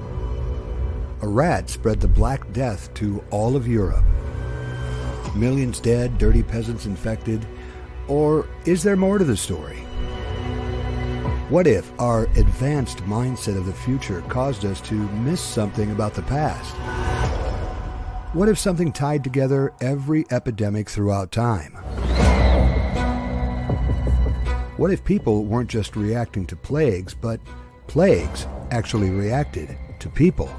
[1.22, 4.06] A rat spread the Black Death to all of Europe.
[5.36, 7.46] Millions dead, dirty peasants infected.
[8.08, 9.84] Or is there more to the story?
[11.50, 16.22] What if our advanced mindset of the future caused us to miss something about the
[16.22, 16.76] past?
[18.36, 21.72] What if something tied together every epidemic throughout time?
[24.78, 27.40] What if people weren't just reacting to plagues, but
[27.88, 30.54] plagues actually reacted to people?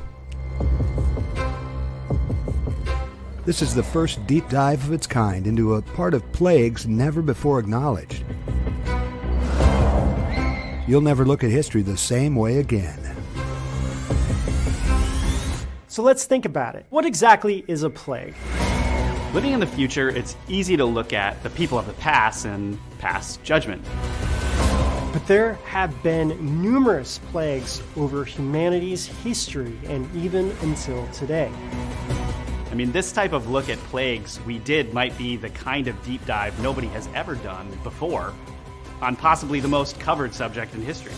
[3.46, 7.22] This is the first deep dive of its kind into a part of plagues never
[7.22, 8.24] before acknowledged.
[10.90, 12.98] You'll never look at history the same way again.
[15.86, 16.84] So let's think about it.
[16.90, 18.34] What exactly is a plague?
[19.32, 22.76] Living in the future, it's easy to look at the people of the past and
[22.98, 23.84] pass judgment.
[25.12, 31.52] But there have been numerous plagues over humanity's history and even until today.
[32.68, 36.02] I mean, this type of look at plagues we did might be the kind of
[36.04, 38.34] deep dive nobody has ever done before
[39.00, 41.12] on possibly the most covered subject in history.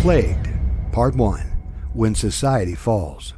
[0.00, 0.48] Plagued,
[0.92, 1.40] Part 1
[1.94, 3.34] When Society Falls.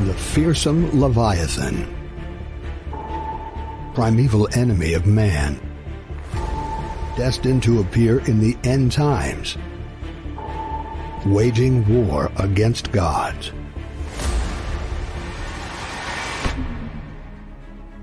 [0.00, 1.94] The fearsome Leviathan,
[3.94, 5.60] primeval enemy of man.
[7.16, 9.58] destined to appear in the end times,
[11.26, 13.50] waging war against gods.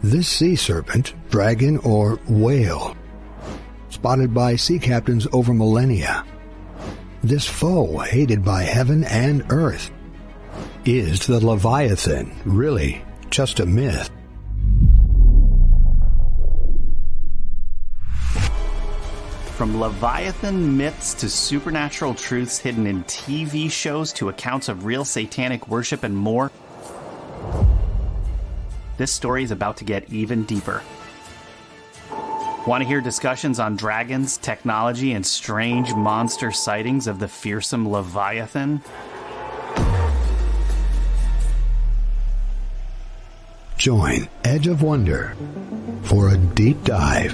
[0.05, 2.95] This sea serpent, dragon, or whale,
[3.89, 6.23] spotted by sea captains over millennia,
[7.23, 9.89] this foe hated by heaven and earth,
[10.85, 14.11] is the Leviathan really just a myth?
[19.55, 25.67] From Leviathan myths to supernatural truths hidden in TV shows to accounts of real satanic
[25.67, 26.51] worship and more,
[28.97, 30.81] this story is about to get even deeper.
[32.67, 38.81] Want to hear discussions on dragons, technology, and strange monster sightings of the fearsome Leviathan?
[43.77, 45.35] Join Edge of Wonder
[46.03, 47.33] for a deep dive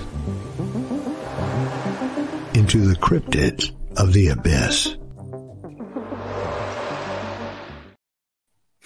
[2.53, 4.97] into the cryptids of the abyss.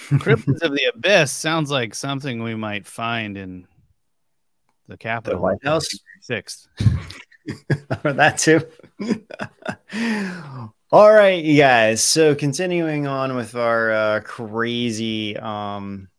[0.10, 3.68] Cryptids of the Abyss sounds like something we might find in
[4.88, 5.40] the Capitol.
[5.40, 5.88] The White House?
[6.22, 6.68] Sixth.
[8.04, 8.62] that too.
[10.92, 12.04] All right, you guys.
[12.04, 16.10] So continuing on with our uh, crazy um,